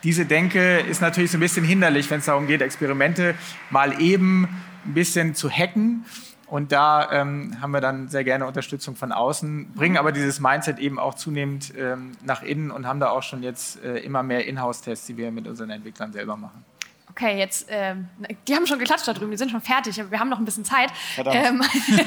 diese 0.05 0.27
Denke 0.27 0.79
ist 0.79 1.01
natürlich 1.01 1.31
so 1.31 1.39
ein 1.39 1.41
bisschen 1.41 1.65
hinderlich, 1.65 2.11
wenn 2.11 2.21
es 2.21 2.27
darum 2.27 2.47
geht, 2.47 2.63
Experimente 2.63 3.35
mal 3.71 4.01
eben 4.01 4.49
ein 4.85 4.95
bisschen 4.95 5.35
zu 5.35 5.51
hacken 5.51 6.05
und 6.51 6.73
da 6.73 7.11
ähm, 7.13 7.57
haben 7.61 7.73
wir 7.73 7.81
dann 7.81 8.09
sehr 8.09 8.25
gerne 8.25 8.47
Unterstützung 8.47 8.97
von 8.97 9.13
außen, 9.13 9.73
bringen 9.75 9.97
aber 9.97 10.13
dieses 10.13 10.41
Mindset 10.41 10.79
eben 10.79 10.99
auch 10.99 11.15
zunehmend 11.15 11.73
ähm, 11.77 12.13
nach 12.25 12.43
innen 12.43 12.71
und 12.71 12.87
haben 12.87 13.01
da 13.01 13.11
auch 13.11 13.23
schon 13.23 13.43
jetzt 13.43 13.83
äh, 13.85 13.99
immer 13.99 14.23
mehr 14.23 14.47
Inhouse-Tests, 14.47 15.07
die 15.07 15.17
wir 15.17 15.31
mit 15.31 15.47
unseren 15.47 15.71
Entwicklern 15.71 16.13
selber 16.13 16.37
machen 16.37 16.65
okay, 17.19 17.37
jetzt, 17.37 17.67
ähm, 17.69 18.09
die 18.47 18.55
haben 18.55 18.67
schon 18.67 18.79
geklatscht 18.79 19.09
da 19.09 19.13
drüben, 19.13 19.33
die 19.33 19.37
sind 19.37 19.51
schon 19.51 19.61
fertig, 19.61 20.01
aber 20.01 20.13
wir 20.13 20.21
haben 20.21 20.29
noch 20.29 20.39
ein 20.39 20.45
bisschen 20.45 20.65
Zeit. 20.65 20.91
Ähm, 21.17 21.63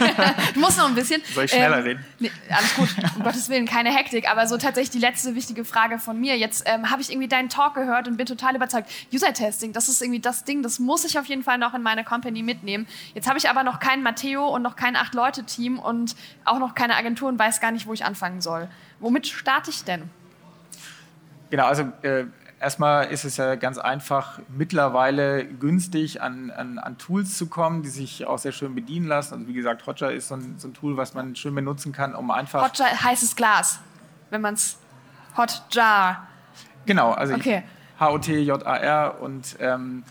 du 0.53 0.59
musst 0.59 0.77
noch 0.77 0.87
ein 0.87 0.95
bisschen. 0.95 1.21
Soll 1.33 1.45
ich 1.45 1.51
schneller 1.51 1.79
ähm, 1.79 1.83
reden? 1.83 2.05
Nee, 2.19 2.31
alles 2.49 2.75
gut, 2.75 2.89
um 3.17 3.23
Gottes 3.23 3.49
Willen, 3.49 3.65
keine 3.65 3.93
Hektik, 3.93 4.29
aber 4.29 4.47
so 4.47 4.57
tatsächlich 4.57 4.91
die 4.91 4.99
letzte 4.99 5.35
wichtige 5.35 5.65
Frage 5.65 5.99
von 5.99 6.17
mir. 6.17 6.37
Jetzt 6.37 6.63
ähm, 6.65 6.89
habe 6.89 7.01
ich 7.01 7.11
irgendwie 7.11 7.27
deinen 7.27 7.49
Talk 7.49 7.73
gehört 7.73 8.07
und 8.07 8.15
bin 8.15 8.25
total 8.25 8.55
überzeugt. 8.55 8.89
User-Testing, 9.13 9.73
das 9.73 9.89
ist 9.89 10.01
irgendwie 10.01 10.21
das 10.21 10.45
Ding, 10.45 10.63
das 10.63 10.79
muss 10.79 11.03
ich 11.03 11.19
auf 11.19 11.25
jeden 11.25 11.43
Fall 11.43 11.57
noch 11.57 11.73
in 11.73 11.81
meine 11.81 12.05
Company 12.05 12.41
mitnehmen. 12.41 12.87
Jetzt 13.13 13.27
habe 13.27 13.37
ich 13.37 13.49
aber 13.49 13.63
noch 13.63 13.79
keinen 13.79 14.03
Matteo 14.03 14.47
und 14.47 14.61
noch 14.61 14.77
kein 14.77 14.95
Acht-Leute-Team 14.95 15.77
und 15.77 16.15
auch 16.45 16.59
noch 16.59 16.73
keine 16.73 16.95
Agentur 16.95 17.27
und 17.27 17.37
weiß 17.37 17.59
gar 17.59 17.71
nicht, 17.71 17.85
wo 17.85 17.93
ich 17.93 18.05
anfangen 18.05 18.39
soll. 18.39 18.69
Womit 19.01 19.27
starte 19.27 19.71
ich 19.71 19.83
denn? 19.83 20.09
Genau, 21.49 21.65
also 21.65 21.83
äh, 22.01 22.23
Erstmal 22.61 23.07
ist 23.07 23.23
es 23.23 23.37
ja 23.37 23.55
ganz 23.55 23.79
einfach, 23.79 24.39
mittlerweile 24.47 25.45
günstig 25.45 26.21
an, 26.21 26.51
an, 26.51 26.77
an, 26.77 26.99
Tools 26.99 27.35
zu 27.35 27.47
kommen, 27.47 27.81
die 27.81 27.89
sich 27.89 28.27
auch 28.27 28.37
sehr 28.37 28.51
schön 28.51 28.75
bedienen 28.75 29.07
lassen. 29.07 29.33
Also 29.33 29.47
wie 29.47 29.53
gesagt, 29.53 29.87
Hotjar 29.87 30.11
ist 30.11 30.27
so 30.27 30.35
ein, 30.35 30.59
so 30.59 30.67
ein 30.67 30.75
Tool, 30.75 30.95
was 30.95 31.15
man 31.15 31.35
schön 31.35 31.55
benutzen 31.55 31.91
kann, 31.91 32.13
um 32.13 32.29
einfach... 32.29 32.63
Hotjar 32.63 33.03
heißes 33.03 33.35
Glas, 33.35 33.79
wenn 34.29 34.41
man 34.41 34.53
es... 34.53 34.77
Hotjar. 35.35 36.27
Genau, 36.85 37.13
also 37.13 37.33
okay. 37.33 37.63
H-O-T-J-A-R 37.99 39.19
und... 39.21 39.57
Ähm, 39.59 40.03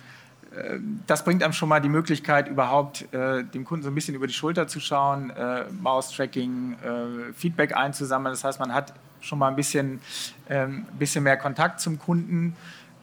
äh, 0.52 0.80
das 1.06 1.22
bringt 1.22 1.44
einem 1.44 1.52
schon 1.52 1.68
mal 1.68 1.80
die 1.80 1.88
Möglichkeit, 1.88 2.48
überhaupt 2.48 3.12
äh, 3.14 3.44
dem 3.44 3.64
Kunden 3.64 3.84
so 3.84 3.92
ein 3.92 3.94
bisschen 3.94 4.16
über 4.16 4.26
die 4.26 4.34
Schulter 4.34 4.66
zu 4.66 4.80
schauen, 4.80 5.30
äh, 5.30 5.66
Mouse-Tracking, 5.70 6.72
äh, 6.82 7.32
Feedback 7.32 7.76
einzusammeln. 7.76 8.32
Das 8.32 8.42
heißt, 8.42 8.58
man 8.58 8.74
hat 8.74 8.92
schon 9.20 9.38
mal 9.38 9.48
ein 9.48 9.56
bisschen, 9.56 10.00
ähm, 10.48 10.86
bisschen 10.98 11.24
mehr 11.24 11.36
Kontakt 11.36 11.80
zum 11.80 11.98
Kunden 11.98 12.56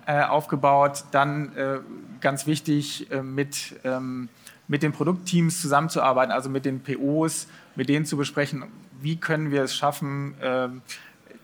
äh, 0.05 0.21
aufgebaut. 0.21 1.03
Dann 1.11 1.55
äh, 1.55 1.79
ganz 2.21 2.47
wichtig, 2.47 3.11
äh, 3.11 3.21
mit, 3.21 3.75
ähm, 3.83 4.29
mit 4.67 4.83
den 4.83 4.91
Produktteams 4.91 5.61
zusammenzuarbeiten, 5.61 6.31
also 6.31 6.49
mit 6.49 6.65
den 6.65 6.81
POs, 6.81 7.47
mit 7.75 7.89
denen 7.89 8.05
zu 8.05 8.17
besprechen, 8.17 8.65
wie 8.99 9.17
können 9.17 9.51
wir 9.51 9.63
es 9.63 9.75
schaffen, 9.75 10.35
ähm, 10.41 10.81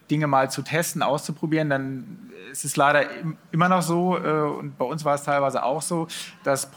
Dinge 0.10 0.28
mal 0.28 0.52
zu 0.52 0.62
testen, 0.62 1.02
auszuprobieren. 1.02 1.70
Dann 1.70 2.32
ist 2.52 2.66
es 2.66 2.76
leider 2.76 3.06
immer 3.52 3.70
noch 3.70 3.82
so, 3.82 4.18
äh, 4.18 4.42
und 4.42 4.78
bei 4.78 4.86
uns 4.86 5.06
war 5.06 5.16
es 5.16 5.24
teilweise 5.24 5.64
auch 5.64 5.82
so, 5.82 6.08
dass 6.44 6.70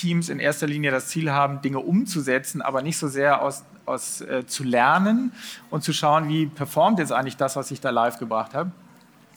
Produktteams 0.00 0.28
in 0.28 0.38
erster 0.38 0.66
Linie 0.66 0.90
das 0.90 1.08
Ziel 1.08 1.30
haben, 1.30 1.60
Dinge 1.62 1.80
umzusetzen, 1.80 2.62
aber 2.62 2.82
nicht 2.82 2.98
so 2.98 3.08
sehr 3.08 3.42
aus 3.42 3.64
aus, 3.86 4.20
äh, 4.20 4.46
zu 4.46 4.62
lernen 4.62 5.32
und 5.68 5.82
zu 5.82 5.92
schauen, 5.92 6.28
wie 6.28 6.46
performt 6.46 7.00
jetzt 7.00 7.12
eigentlich 7.12 7.36
das, 7.36 7.56
was 7.56 7.72
ich 7.72 7.80
da 7.80 7.90
live 7.90 8.18
gebracht 8.18 8.54
habe. 8.54 8.70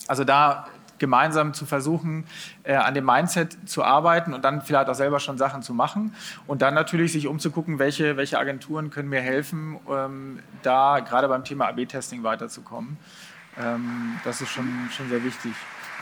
Also 0.08 0.24
da 0.26 0.68
gemeinsam 1.00 1.56
zu 1.56 1.66
versuchen, 1.66 2.26
äh, 2.64 2.76
an 2.76 2.94
dem 2.94 3.04
Mindset 3.04 3.58
zu 3.68 3.84
arbeiten 3.84 4.32
und 4.32 4.46
dann 4.46 4.62
vielleicht 4.62 4.90
auch 4.90 4.96
selber 4.96 5.20
schon 5.20 5.40
Sachen 5.40 5.64
zu 5.64 5.74
machen 5.74 6.14
und 6.46 6.62
dann 6.62 6.76
natürlich 6.76 7.14
sich 7.14 7.26
umzugucken, 7.26 7.80
welche, 7.80 8.16
welche 8.16 8.38
Agenturen 8.38 8.92
können 8.92 9.10
mir 9.10 9.22
helfen, 9.22 9.80
ähm, 9.90 10.40
da 10.62 11.00
gerade 11.00 11.28
beim 11.28 11.44
Thema 11.44 11.70
AB-Testing 11.70 12.22
weiterzukommen. 12.22 12.98
Ähm, 13.60 14.20
das 14.24 14.42
ist 14.42 14.50
schon, 14.50 14.68
schon 14.96 15.10
sehr 15.10 15.24
wichtig. 15.24 15.54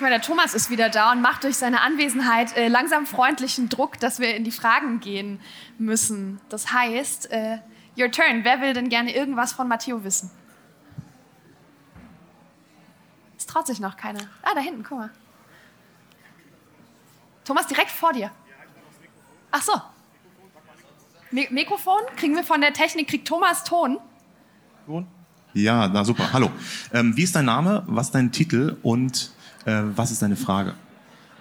Guck 0.01 0.09
der 0.09 0.21
Thomas 0.21 0.55
ist 0.55 0.71
wieder 0.71 0.89
da 0.89 1.11
und 1.11 1.21
macht 1.21 1.43
durch 1.43 1.57
seine 1.57 1.81
Anwesenheit 1.81 2.57
äh, 2.57 2.69
langsam 2.69 3.05
freundlichen 3.05 3.69
Druck, 3.69 3.99
dass 3.99 4.17
wir 4.17 4.35
in 4.35 4.43
die 4.43 4.51
Fragen 4.51 4.99
gehen 4.99 5.39
müssen. 5.77 6.41
Das 6.49 6.73
heißt, 6.73 7.29
äh, 7.29 7.59
Your 7.95 8.09
turn. 8.09 8.43
Wer 8.43 8.61
will 8.61 8.73
denn 8.73 8.89
gerne 8.89 9.13
irgendwas 9.15 9.53
von 9.53 9.67
Matteo 9.67 10.03
wissen? 10.03 10.31
Es 13.37 13.45
traut 13.45 13.67
sich 13.67 13.79
noch 13.79 13.95
keiner. 13.95 14.21
Ah, 14.41 14.55
da 14.55 14.61
hinten, 14.61 14.81
guck 14.81 14.97
mal. 14.97 15.11
Thomas, 17.45 17.67
direkt 17.67 17.91
vor 17.91 18.11
dir. 18.11 18.31
Ach 19.51 19.61
so. 19.61 19.73
Mikrofon? 21.29 22.01
Kriegen 22.15 22.35
wir 22.35 22.43
von 22.43 22.59
der 22.59 22.73
Technik, 22.73 23.07
kriegt 23.07 23.27
Thomas 23.27 23.63
Ton? 23.65 23.99
Ton? 24.87 25.05
Ja, 25.53 25.87
na 25.87 26.03
super. 26.03 26.33
Hallo. 26.33 26.49
Ähm, 26.91 27.15
wie 27.15 27.21
ist 27.21 27.35
dein 27.35 27.45
Name, 27.45 27.83
was 27.85 28.07
ist 28.07 28.15
dein 28.15 28.31
Titel 28.31 28.77
und 28.81 29.31
äh, 29.65 29.81
was 29.95 30.11
ist 30.11 30.21
deine 30.21 30.35
Frage? 30.35 30.73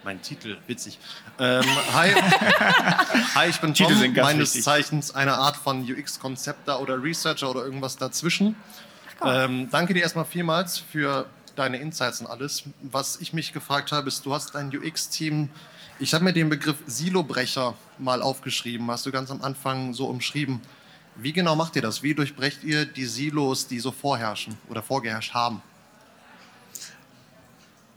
Mein 0.03 0.23
Titel, 0.23 0.57
witzig. 0.67 0.99
Ähm, 1.39 1.65
hi. 1.93 2.11
hi, 3.35 3.51
ich 3.51 3.61
bin 3.61 3.75
Tom, 3.75 3.93
meines 4.15 4.55
wichtig. 4.55 4.65
Zeichens 4.65 5.15
eine 5.15 5.35
Art 5.35 5.57
von 5.57 5.83
UX-Konzepter 5.83 6.81
oder 6.81 7.03
Researcher 7.03 7.51
oder 7.51 7.65
irgendwas 7.65 7.99
dazwischen. 7.99 8.57
Ähm, 9.23 9.69
danke 9.71 9.93
dir 9.93 10.03
erstmal 10.03 10.25
vielmals 10.25 10.79
für 10.79 11.27
deine 11.55 11.77
Insights 11.77 12.23
und 12.23 12.29
alles. 12.29 12.63
Was 12.81 13.21
ich 13.21 13.35
mich 13.35 13.53
gefragt 13.53 13.93
habe, 13.93 14.09
ist, 14.09 14.25
du 14.25 14.33
hast 14.33 14.57
ein 14.57 14.75
UX-Team. 14.75 15.51
Ich 15.99 16.15
habe 16.15 16.25
mir 16.25 16.33
den 16.33 16.49
Begriff 16.49 16.79
Silobrecher 16.87 17.75
mal 17.99 18.23
aufgeschrieben, 18.23 18.91
hast 18.91 19.05
du 19.05 19.13
ganz 19.13 19.31
am 19.31 19.43
Anfang 19.43 19.93
so 19.93 20.07
umschrieben. 20.07 20.63
Wie 21.17 21.33
genau 21.33 21.57
macht 21.57 21.77
ihr 21.77 21.83
das? 21.83 22.03
Wie 22.03 22.15
durchbrecht 22.15 22.65
ihr 22.65 22.87
die 22.87 23.05
Silos, 23.05 23.67
die 23.67 23.81
so 23.81 23.93
vorherrschen 23.93 24.57
oder 24.71 24.83
vorgeherrscht 24.83 25.35
haben? 25.35 25.61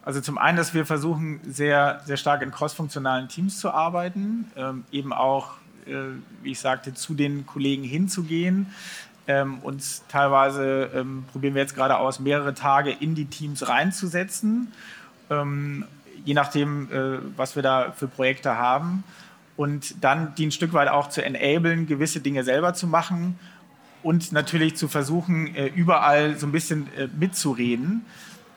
Also 0.05 0.19
zum 0.19 0.37
einen, 0.37 0.57
dass 0.57 0.73
wir 0.73 0.85
versuchen, 0.85 1.39
sehr, 1.47 2.01
sehr 2.05 2.17
stark 2.17 2.41
in 2.41 2.51
crossfunktionalen 2.51 3.29
Teams 3.29 3.59
zu 3.59 3.71
arbeiten, 3.71 4.51
ähm, 4.57 4.83
eben 4.91 5.13
auch, 5.13 5.51
äh, 5.85 5.93
wie 6.41 6.51
ich 6.51 6.59
sagte, 6.59 6.93
zu 6.93 7.13
den 7.13 7.45
Kollegen 7.45 7.83
hinzugehen. 7.83 8.67
Ähm, 9.25 9.59
uns 9.59 10.03
teilweise 10.09 10.89
ähm, 10.93 11.23
probieren 11.31 11.55
wir 11.55 11.61
jetzt 11.61 11.75
gerade 11.75 11.97
aus, 11.97 12.19
mehrere 12.19 12.53
Tage 12.53 12.91
in 12.91 13.15
die 13.15 13.25
Teams 13.25 13.69
reinzusetzen, 13.69 14.73
ähm, 15.29 15.85
je 16.25 16.33
nachdem, 16.33 16.91
äh, 16.91 17.19
was 17.37 17.55
wir 17.55 17.63
da 17.63 17.93
für 17.93 18.09
Projekte 18.09 18.57
haben. 18.57 19.05
Und 19.55 20.03
dann 20.03 20.35
die 20.35 20.47
ein 20.47 20.51
Stück 20.51 20.73
weit 20.73 20.89
auch 20.89 21.07
zu 21.07 21.23
enablen, 21.23 21.87
gewisse 21.87 22.19
Dinge 22.19 22.43
selber 22.43 22.73
zu 22.73 22.87
machen 22.87 23.39
und 24.01 24.33
natürlich 24.33 24.75
zu 24.75 24.89
versuchen, 24.89 25.55
äh, 25.55 25.67
überall 25.67 26.37
so 26.37 26.45
ein 26.45 26.51
bisschen 26.51 26.87
äh, 26.97 27.07
mitzureden. 27.17 28.03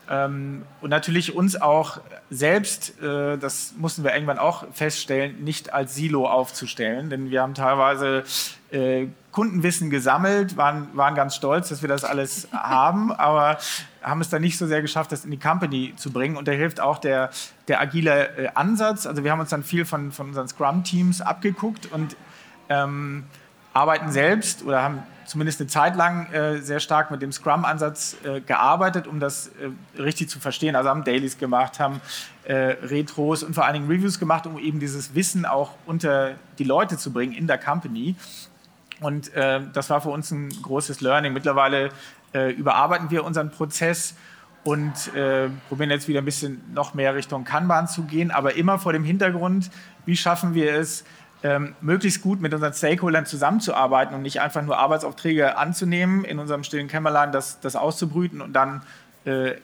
Ähm, 0.08 0.62
und 0.80 0.90
natürlich 0.90 1.34
uns 1.34 1.60
auch 1.60 2.00
selbst, 2.30 3.00
äh, 3.02 3.36
das 3.38 3.74
mussten 3.76 4.04
wir 4.04 4.14
irgendwann 4.14 4.38
auch 4.38 4.64
feststellen, 4.72 5.42
nicht 5.42 5.72
als 5.72 5.94
Silo 5.94 6.28
aufzustellen, 6.28 7.10
denn 7.10 7.30
wir 7.30 7.42
haben 7.42 7.54
teilweise 7.54 8.24
äh, 8.70 9.06
Kundenwissen 9.32 9.90
gesammelt, 9.90 10.56
waren, 10.56 10.88
waren 10.94 11.14
ganz 11.14 11.34
stolz, 11.34 11.68
dass 11.68 11.82
wir 11.82 11.88
das 11.88 12.04
alles 12.04 12.48
haben, 12.52 13.12
aber 13.12 13.58
haben 14.02 14.20
es 14.20 14.28
dann 14.28 14.42
nicht 14.42 14.58
so 14.58 14.66
sehr 14.66 14.80
geschafft, 14.80 15.10
das 15.12 15.24
in 15.24 15.30
die 15.30 15.38
Company 15.38 15.94
zu 15.96 16.12
bringen. 16.12 16.36
Und 16.36 16.46
da 16.46 16.52
hilft 16.52 16.80
auch 16.80 16.98
der, 16.98 17.30
der 17.66 17.80
agile 17.80 18.28
äh, 18.36 18.48
Ansatz. 18.54 19.06
Also 19.06 19.24
wir 19.24 19.32
haben 19.32 19.40
uns 19.40 19.50
dann 19.50 19.64
viel 19.64 19.84
von, 19.84 20.12
von 20.12 20.28
unseren 20.28 20.46
Scrum-Teams 20.46 21.20
abgeguckt 21.20 21.90
und 21.92 22.16
ähm, 22.68 23.24
arbeiten 23.76 24.10
selbst 24.10 24.64
oder 24.64 24.82
haben 24.82 25.02
zumindest 25.26 25.60
eine 25.60 25.68
Zeit 25.68 25.96
lang 25.96 26.32
äh, 26.32 26.58
sehr 26.58 26.80
stark 26.80 27.10
mit 27.10 27.20
dem 27.20 27.30
Scrum-Ansatz 27.30 28.16
äh, 28.24 28.40
gearbeitet, 28.40 29.06
um 29.06 29.20
das 29.20 29.48
äh, 29.48 30.00
richtig 30.00 30.30
zu 30.30 30.40
verstehen. 30.40 30.76
Also 30.76 30.88
haben 30.88 31.04
Dailies 31.04 31.36
gemacht, 31.36 31.78
haben 31.78 32.00
äh, 32.44 32.54
Retros 32.54 33.42
und 33.42 33.54
vor 33.54 33.64
allen 33.64 33.74
Dingen 33.74 33.88
Reviews 33.88 34.18
gemacht, 34.18 34.46
um 34.46 34.58
eben 34.58 34.80
dieses 34.80 35.14
Wissen 35.14 35.44
auch 35.44 35.72
unter 35.84 36.36
die 36.58 36.64
Leute 36.64 36.96
zu 36.96 37.12
bringen 37.12 37.34
in 37.34 37.46
der 37.46 37.58
Company. 37.58 38.14
Und 39.00 39.34
äh, 39.34 39.60
das 39.74 39.90
war 39.90 40.00
für 40.00 40.08
uns 40.08 40.30
ein 40.30 40.48
großes 40.62 41.02
Learning. 41.02 41.34
Mittlerweile 41.34 41.90
äh, 42.32 42.52
überarbeiten 42.52 43.10
wir 43.10 43.24
unseren 43.24 43.50
Prozess 43.50 44.14
und 44.64 45.12
probieren 45.68 45.90
jetzt 45.90 46.08
wieder 46.08 46.20
ein 46.20 46.24
bisschen 46.24 46.60
noch 46.74 46.92
mehr 46.92 47.14
Richtung 47.14 47.44
Kanban 47.44 47.86
zu 47.86 48.02
gehen, 48.02 48.32
aber 48.32 48.56
immer 48.56 48.80
vor 48.80 48.92
dem 48.92 49.04
Hintergrund, 49.04 49.70
wie 50.06 50.16
schaffen 50.16 50.54
wir 50.54 50.74
es, 50.74 51.04
ähm, 51.42 51.74
möglichst 51.80 52.22
gut 52.22 52.40
mit 52.40 52.54
unseren 52.54 52.72
Stakeholdern 52.72 53.26
zusammenzuarbeiten 53.26 54.14
und 54.14 54.22
nicht 54.22 54.40
einfach 54.40 54.62
nur 54.62 54.78
Arbeitsaufträge 54.78 55.56
anzunehmen, 55.56 56.24
in 56.24 56.38
unserem 56.38 56.64
stillen 56.64 56.88
Kämmerlein 56.88 57.32
das, 57.32 57.60
das 57.60 57.76
auszubrüten 57.76 58.40
und 58.40 58.52
dann 58.52 58.82
äh, 59.24 59.54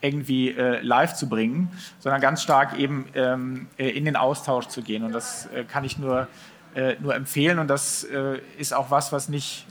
irgendwie 0.00 0.50
äh, 0.50 0.80
live 0.80 1.14
zu 1.14 1.28
bringen, 1.28 1.70
sondern 1.98 2.20
ganz 2.20 2.42
stark 2.42 2.78
eben 2.78 3.06
ähm, 3.14 3.68
äh, 3.76 3.90
in 3.90 4.04
den 4.04 4.16
Austausch 4.16 4.66
zu 4.66 4.82
gehen. 4.82 5.04
Und 5.04 5.12
das 5.12 5.46
äh, 5.46 5.64
kann 5.64 5.84
ich 5.84 5.98
nur, 5.98 6.26
äh, 6.74 6.96
nur 7.00 7.14
empfehlen. 7.14 7.58
Und 7.58 7.68
das 7.68 8.04
äh, 8.04 8.40
ist 8.58 8.72
auch 8.72 8.90
was, 8.90 9.12
was 9.12 9.28
nicht 9.28 9.66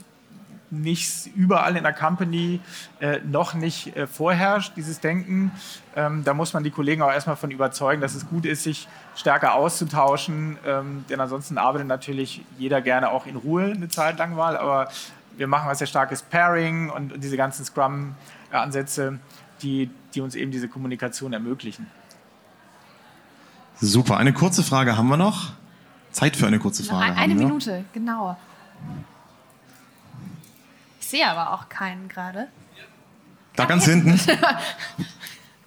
nicht 0.70 1.26
überall 1.34 1.76
in 1.76 1.82
der 1.82 1.92
Company 1.92 2.60
äh, 3.00 3.18
noch 3.20 3.54
nicht 3.54 3.96
äh, 3.96 4.06
vorherrscht, 4.06 4.72
dieses 4.76 5.00
Denken. 5.00 5.50
Ähm, 5.96 6.22
da 6.24 6.34
muss 6.34 6.52
man 6.52 6.62
die 6.62 6.70
Kollegen 6.70 7.02
auch 7.02 7.10
erstmal 7.10 7.36
von 7.36 7.50
überzeugen, 7.50 8.00
dass 8.00 8.14
es 8.14 8.28
gut 8.28 8.46
ist, 8.46 8.62
sich 8.62 8.88
stärker 9.16 9.54
auszutauschen. 9.54 10.58
Ähm, 10.66 11.04
denn 11.08 11.20
ansonsten 11.20 11.58
arbeitet 11.58 11.88
natürlich 11.88 12.44
jeder 12.58 12.80
gerne 12.80 13.10
auch 13.10 13.26
in 13.26 13.36
Ruhe 13.36 13.72
eine 13.74 13.88
Zeit 13.88 14.18
lang 14.18 14.34
mal. 14.34 14.56
Aber 14.56 14.88
wir 15.36 15.46
machen 15.46 15.68
was 15.68 15.78
sehr 15.78 15.86
starkes 15.86 16.22
Pairing 16.22 16.90
und, 16.90 17.12
und 17.12 17.24
diese 17.24 17.36
ganzen 17.36 17.64
Scrum-Ansätze, 17.64 19.18
die, 19.62 19.90
die 20.14 20.20
uns 20.20 20.34
eben 20.34 20.52
diese 20.52 20.68
Kommunikation 20.68 21.32
ermöglichen. 21.32 21.86
Super. 23.80 24.18
Eine 24.18 24.32
kurze 24.32 24.62
Frage 24.62 24.96
haben 24.96 25.08
wir 25.08 25.16
noch. 25.16 25.52
Zeit 26.12 26.36
für 26.36 26.46
eine 26.46 26.58
kurze 26.58 26.82
Frage. 26.84 27.16
Eine 27.16 27.34
Minute, 27.34 27.84
genau 27.92 28.36
sehe 31.10 31.28
aber 31.28 31.52
auch 31.52 31.68
keinen 31.68 32.08
gerade. 32.08 32.48
Da 33.56 33.64
ganz 33.64 33.84
hinten. 33.84 34.18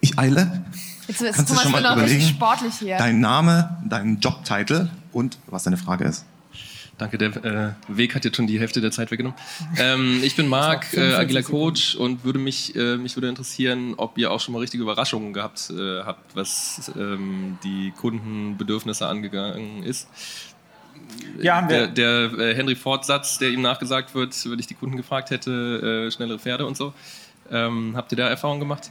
Ich 0.00 0.18
eile. 0.18 0.62
Jetzt 1.08 1.22
ist 1.22 1.34
Kannst 1.34 1.48
Thomas 1.48 1.64
du 1.64 1.70
schon 1.70 1.82
mal 1.82 1.92
überlegen, 1.94 2.20
sportlich 2.20 2.74
hier. 2.74 2.98
Dein 2.98 3.20
Name, 3.20 3.78
dein 3.88 4.20
Jobtitel 4.20 4.90
und 5.12 5.38
was 5.46 5.62
deine 5.62 5.78
Frage 5.78 6.04
ist. 6.04 6.26
Danke, 6.98 7.16
der 7.16 7.44
äh, 7.44 7.72
Weg 7.88 8.14
hat 8.14 8.26
jetzt 8.26 8.36
schon 8.36 8.46
die 8.46 8.60
Hälfte 8.60 8.82
der 8.82 8.90
Zeit 8.90 9.10
weggenommen. 9.10 9.38
Ähm, 9.78 10.20
ich 10.22 10.36
bin 10.36 10.46
Marc, 10.46 10.92
äh, 10.92 11.14
agiler 11.14 11.42
Coach 11.42 11.94
und 11.94 12.22
würde 12.22 12.38
mich, 12.38 12.76
äh, 12.76 12.98
mich 12.98 13.16
würde 13.16 13.30
interessieren, 13.30 13.94
ob 13.96 14.18
ihr 14.18 14.30
auch 14.30 14.40
schon 14.40 14.52
mal 14.52 14.60
richtige 14.60 14.82
Überraschungen 14.82 15.32
gehabt 15.32 15.70
äh, 15.70 16.02
habt, 16.02 16.36
was 16.36 16.92
ähm, 16.96 17.58
die 17.64 17.92
Kundenbedürfnisse 17.96 19.06
angegangen 19.06 19.82
ist. 19.82 20.06
Ja, 21.40 21.56
haben 21.56 21.68
wir. 21.68 21.86
Der, 21.88 22.28
der 22.28 22.38
äh, 22.38 22.54
Henry 22.54 22.76
Ford-Satz, 22.76 23.38
der 23.38 23.50
ihm 23.50 23.62
nachgesagt 23.62 24.14
wird, 24.14 24.34
wenn 24.50 24.58
ich 24.58 24.66
die 24.66 24.74
Kunden 24.74 24.96
gefragt 24.96 25.30
hätte, 25.30 26.06
äh, 26.06 26.10
schnellere 26.10 26.38
Pferde 26.38 26.66
und 26.66 26.76
so. 26.76 26.92
Ähm, 27.50 27.94
habt 27.96 28.12
ihr 28.12 28.16
da 28.16 28.28
Erfahrungen 28.28 28.60
gemacht? 28.60 28.90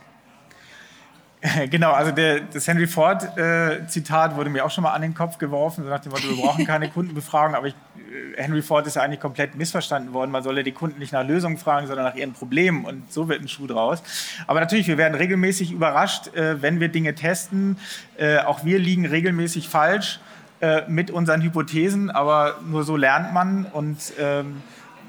Genau, 1.69 1.91
also 1.91 2.11
der, 2.11 2.41
das 2.41 2.67
Henry 2.67 2.87
Ford-Zitat 2.87 4.31
äh, 4.31 4.35
wurde 4.35 4.49
mir 4.49 4.65
auch 4.65 4.71
schon 4.71 4.83
mal 4.83 4.93
an 4.93 5.01
den 5.01 5.13
Kopf 5.13 5.37
geworfen, 5.37 5.83
so 5.83 5.89
nach 5.89 5.99
dem 5.99 6.11
Motto, 6.11 6.29
wir 6.29 6.41
brauchen 6.41 6.65
keine 6.65 6.89
Kundenbefragung, 6.89 7.55
aber 7.55 7.67
ich, 7.67 7.75
äh, 7.97 8.41
Henry 8.41 8.61
Ford 8.61 8.87
ist 8.87 8.95
ja 8.95 9.01
eigentlich 9.01 9.19
komplett 9.19 9.55
missverstanden 9.55 10.13
worden. 10.13 10.31
Man 10.31 10.43
solle 10.43 10.63
die 10.63 10.71
Kunden 10.71 10.99
nicht 10.99 11.11
nach 11.11 11.25
Lösungen 11.25 11.57
fragen, 11.57 11.87
sondern 11.87 12.05
nach 12.05 12.15
ihren 12.15 12.33
Problemen 12.33 12.85
und 12.85 13.11
so 13.11 13.27
wird 13.27 13.41
ein 13.41 13.47
Schuh 13.47 13.67
draus. 13.67 14.01
Aber 14.47 14.59
natürlich, 14.59 14.87
wir 14.87 14.97
werden 14.97 15.15
regelmäßig 15.15 15.71
überrascht, 15.71 16.33
äh, 16.35 16.61
wenn 16.61 16.79
wir 16.79 16.87
Dinge 16.87 17.13
testen. 17.15 17.77
Äh, 18.17 18.39
auch 18.39 18.63
wir 18.63 18.79
liegen 18.79 19.05
regelmäßig 19.05 19.67
falsch 19.67 20.19
äh, 20.63 20.83
mit 20.87 21.11
unseren 21.11 21.41
Hypothesen, 21.41 22.09
aber 22.09 22.55
nur 22.65 22.85
so 22.85 22.95
lernt 22.95 23.33
man 23.33 23.65
und 23.65 24.13
ähm, 24.17 24.61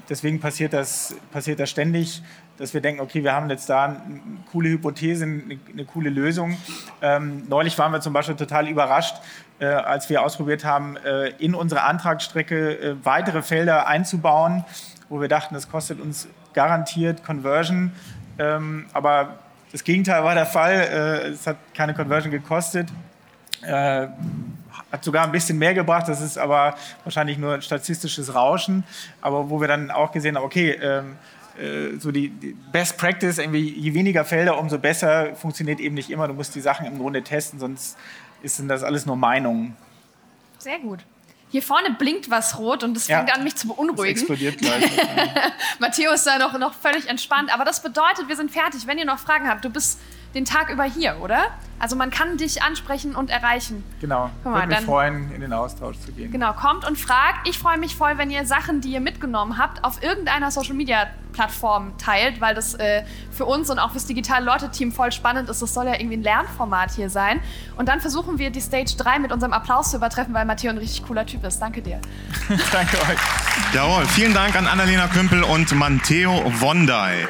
deswegen 0.09 0.41
passiert 0.41 0.73
das, 0.73 1.15
passiert 1.31 1.61
das 1.61 1.69
ständig, 1.69 2.21
dass 2.57 2.73
wir 2.73 2.81
denken, 2.81 2.99
okay, 2.99 3.23
wir 3.23 3.31
haben 3.31 3.49
jetzt 3.49 3.69
da 3.69 3.85
eine 3.85 4.19
coole 4.51 4.67
Hypothese, 4.67 5.23
eine, 5.23 5.57
eine 5.71 5.85
coole 5.85 6.09
Lösung. 6.09 6.57
Ähm, 7.01 7.43
neulich 7.47 7.77
waren 7.77 7.93
wir 7.93 8.01
zum 8.01 8.11
Beispiel 8.11 8.35
total 8.35 8.67
überrascht, 8.67 9.15
äh, 9.59 9.67
als 9.67 10.09
wir 10.09 10.23
ausprobiert 10.23 10.65
haben, 10.65 10.97
äh, 10.97 11.29
in 11.39 11.55
unsere 11.55 11.83
Antragsstrecke 11.83 12.77
äh, 12.77 12.95
weitere 13.05 13.41
Felder 13.41 13.87
einzubauen, 13.87 14.65
wo 15.07 15.21
wir 15.21 15.29
dachten, 15.29 15.53
das 15.53 15.69
kostet 15.69 16.01
uns 16.01 16.27
garantiert 16.53 17.23
Conversion. 17.23 17.93
Ähm, 18.39 18.87
aber 18.91 19.39
das 19.71 19.85
Gegenteil 19.85 20.21
war 20.21 20.35
der 20.35 20.47
Fall. 20.47 20.73
Äh, 20.73 21.29
es 21.29 21.47
hat 21.47 21.55
keine 21.73 21.93
Conversion 21.93 22.29
gekostet. 22.29 22.89
Hat 24.91 25.03
sogar 25.03 25.25
ein 25.25 25.31
bisschen 25.31 25.57
mehr 25.57 25.73
gebracht, 25.73 26.07
das 26.07 26.21
ist 26.21 26.37
aber 26.37 26.75
wahrscheinlich 27.03 27.37
nur 27.37 27.55
ein 27.55 27.61
statistisches 27.61 28.33
Rauschen, 28.33 28.83
aber 29.21 29.49
wo 29.49 29.59
wir 29.59 29.67
dann 29.67 29.91
auch 29.91 30.11
gesehen 30.11 30.35
haben, 30.35 30.43
okay, 30.43 30.71
ähm, 30.71 31.17
äh, 31.57 31.97
so 31.99 32.11
die, 32.11 32.29
die, 32.29 32.55
Best 32.71 32.97
Practice, 32.97 33.37
irgendwie 33.37 33.69
je 33.69 33.93
weniger 33.93 34.25
Felder, 34.25 34.57
umso 34.59 34.77
besser, 34.77 35.35
funktioniert 35.35 35.79
eben 35.79 35.95
nicht 35.95 36.09
immer. 36.09 36.27
Du 36.27 36.33
musst 36.33 36.53
die 36.55 36.61
Sachen 36.61 36.85
im 36.85 36.97
Grunde 36.99 37.23
testen, 37.23 37.59
sonst 37.59 37.97
sind 38.43 38.67
das 38.67 38.83
alles 38.83 39.05
nur 39.05 39.15
Meinungen. 39.15 39.75
Sehr 40.57 40.79
gut. 40.79 40.99
Hier 41.49 41.61
vorne 41.61 41.91
blinkt 41.91 42.29
was 42.29 42.57
rot 42.57 42.83
und 42.83 42.95
das 42.95 43.05
fängt 43.05 43.29
ja, 43.29 43.35
an, 43.35 43.43
mich 43.43 43.55
zu 43.55 43.67
beunruhigen. 43.67 44.13
Das 44.13 44.21
explodiert 44.21 44.57
gleich. 44.57 44.91
Matteo 45.79 46.11
ist 46.11 46.25
da 46.25 46.37
noch, 46.37 46.57
noch 46.57 46.73
völlig 46.73 47.07
entspannt. 47.07 47.53
Aber 47.53 47.63
das 47.63 47.81
bedeutet, 47.81 48.27
wir 48.27 48.35
sind 48.35 48.51
fertig. 48.51 48.87
Wenn 48.87 48.97
ihr 48.97 49.05
noch 49.05 49.19
Fragen 49.19 49.47
habt, 49.47 49.63
du 49.63 49.69
bist 49.69 49.99
den 50.35 50.45
Tag 50.45 50.69
über 50.69 50.83
hier, 50.83 51.17
oder? 51.21 51.45
Also 51.79 51.95
man 51.95 52.09
kann 52.09 52.37
dich 52.37 52.61
ansprechen 52.63 53.15
und 53.15 53.29
erreichen. 53.29 53.83
Genau. 53.99 54.29
Guck 54.43 54.51
mal, 54.51 54.59
Würde 54.59 54.67
mich 54.67 54.77
dann, 54.77 54.85
freuen, 54.85 55.31
in 55.31 55.41
den 55.41 55.53
Austausch 55.53 55.97
zu 55.99 56.11
gehen. 56.11 56.31
Genau, 56.31 56.53
kommt 56.53 56.87
und 56.87 56.97
fragt. 56.97 57.47
Ich 57.47 57.59
freue 57.59 57.77
mich 57.77 57.95
voll, 57.95 58.17
wenn 58.17 58.29
ihr 58.29 58.45
Sachen, 58.45 58.81
die 58.81 58.89
ihr 58.89 59.01
mitgenommen 59.01 59.57
habt, 59.57 59.83
auf 59.83 60.01
irgendeiner 60.01 60.51
Social 60.51 60.73
Media 60.73 61.07
Plattform 61.33 61.97
teilt, 61.97 62.39
weil 62.39 62.55
das 62.55 62.75
äh, 62.75 63.03
für 63.29 63.45
uns 63.45 63.69
und 63.69 63.77
auch 63.77 63.91
fürs 63.91 64.05
digitale 64.05 64.45
Leute-Team 64.45 64.93
voll 64.93 65.11
spannend 65.11 65.49
ist. 65.49 65.61
Das 65.61 65.73
soll 65.73 65.85
ja 65.85 65.93
irgendwie 65.93 66.15
ein 66.15 66.23
Lernformat 66.23 66.91
hier 66.91 67.09
sein. 67.09 67.41
Und 67.75 67.89
dann 67.89 67.99
versuchen 67.99 68.39
wir 68.39 68.51
die 68.51 68.61
Stage 68.61 68.95
3 68.97 69.19
mit 69.19 69.33
unserem 69.33 69.51
Applaus 69.51 69.91
zu 69.91 69.97
übertreffen, 69.97 70.33
weil 70.33 70.45
Matteo 70.45 70.69
ein 70.69 70.77
richtig 70.77 71.05
cooler 71.05 71.25
Typ 71.25 71.43
ist. 71.43 71.59
Danke 71.59 71.81
dir. 71.81 71.99
Danke 72.71 72.97
euch. 72.97 73.19
Jawohl, 73.73 74.05
vielen 74.05 74.33
Dank 74.33 74.55
an 74.55 74.65
Annalena 74.65 75.07
Kümpel 75.07 75.43
und 75.43 75.73
Matteo 75.75 76.41
Wondai. 76.59 77.27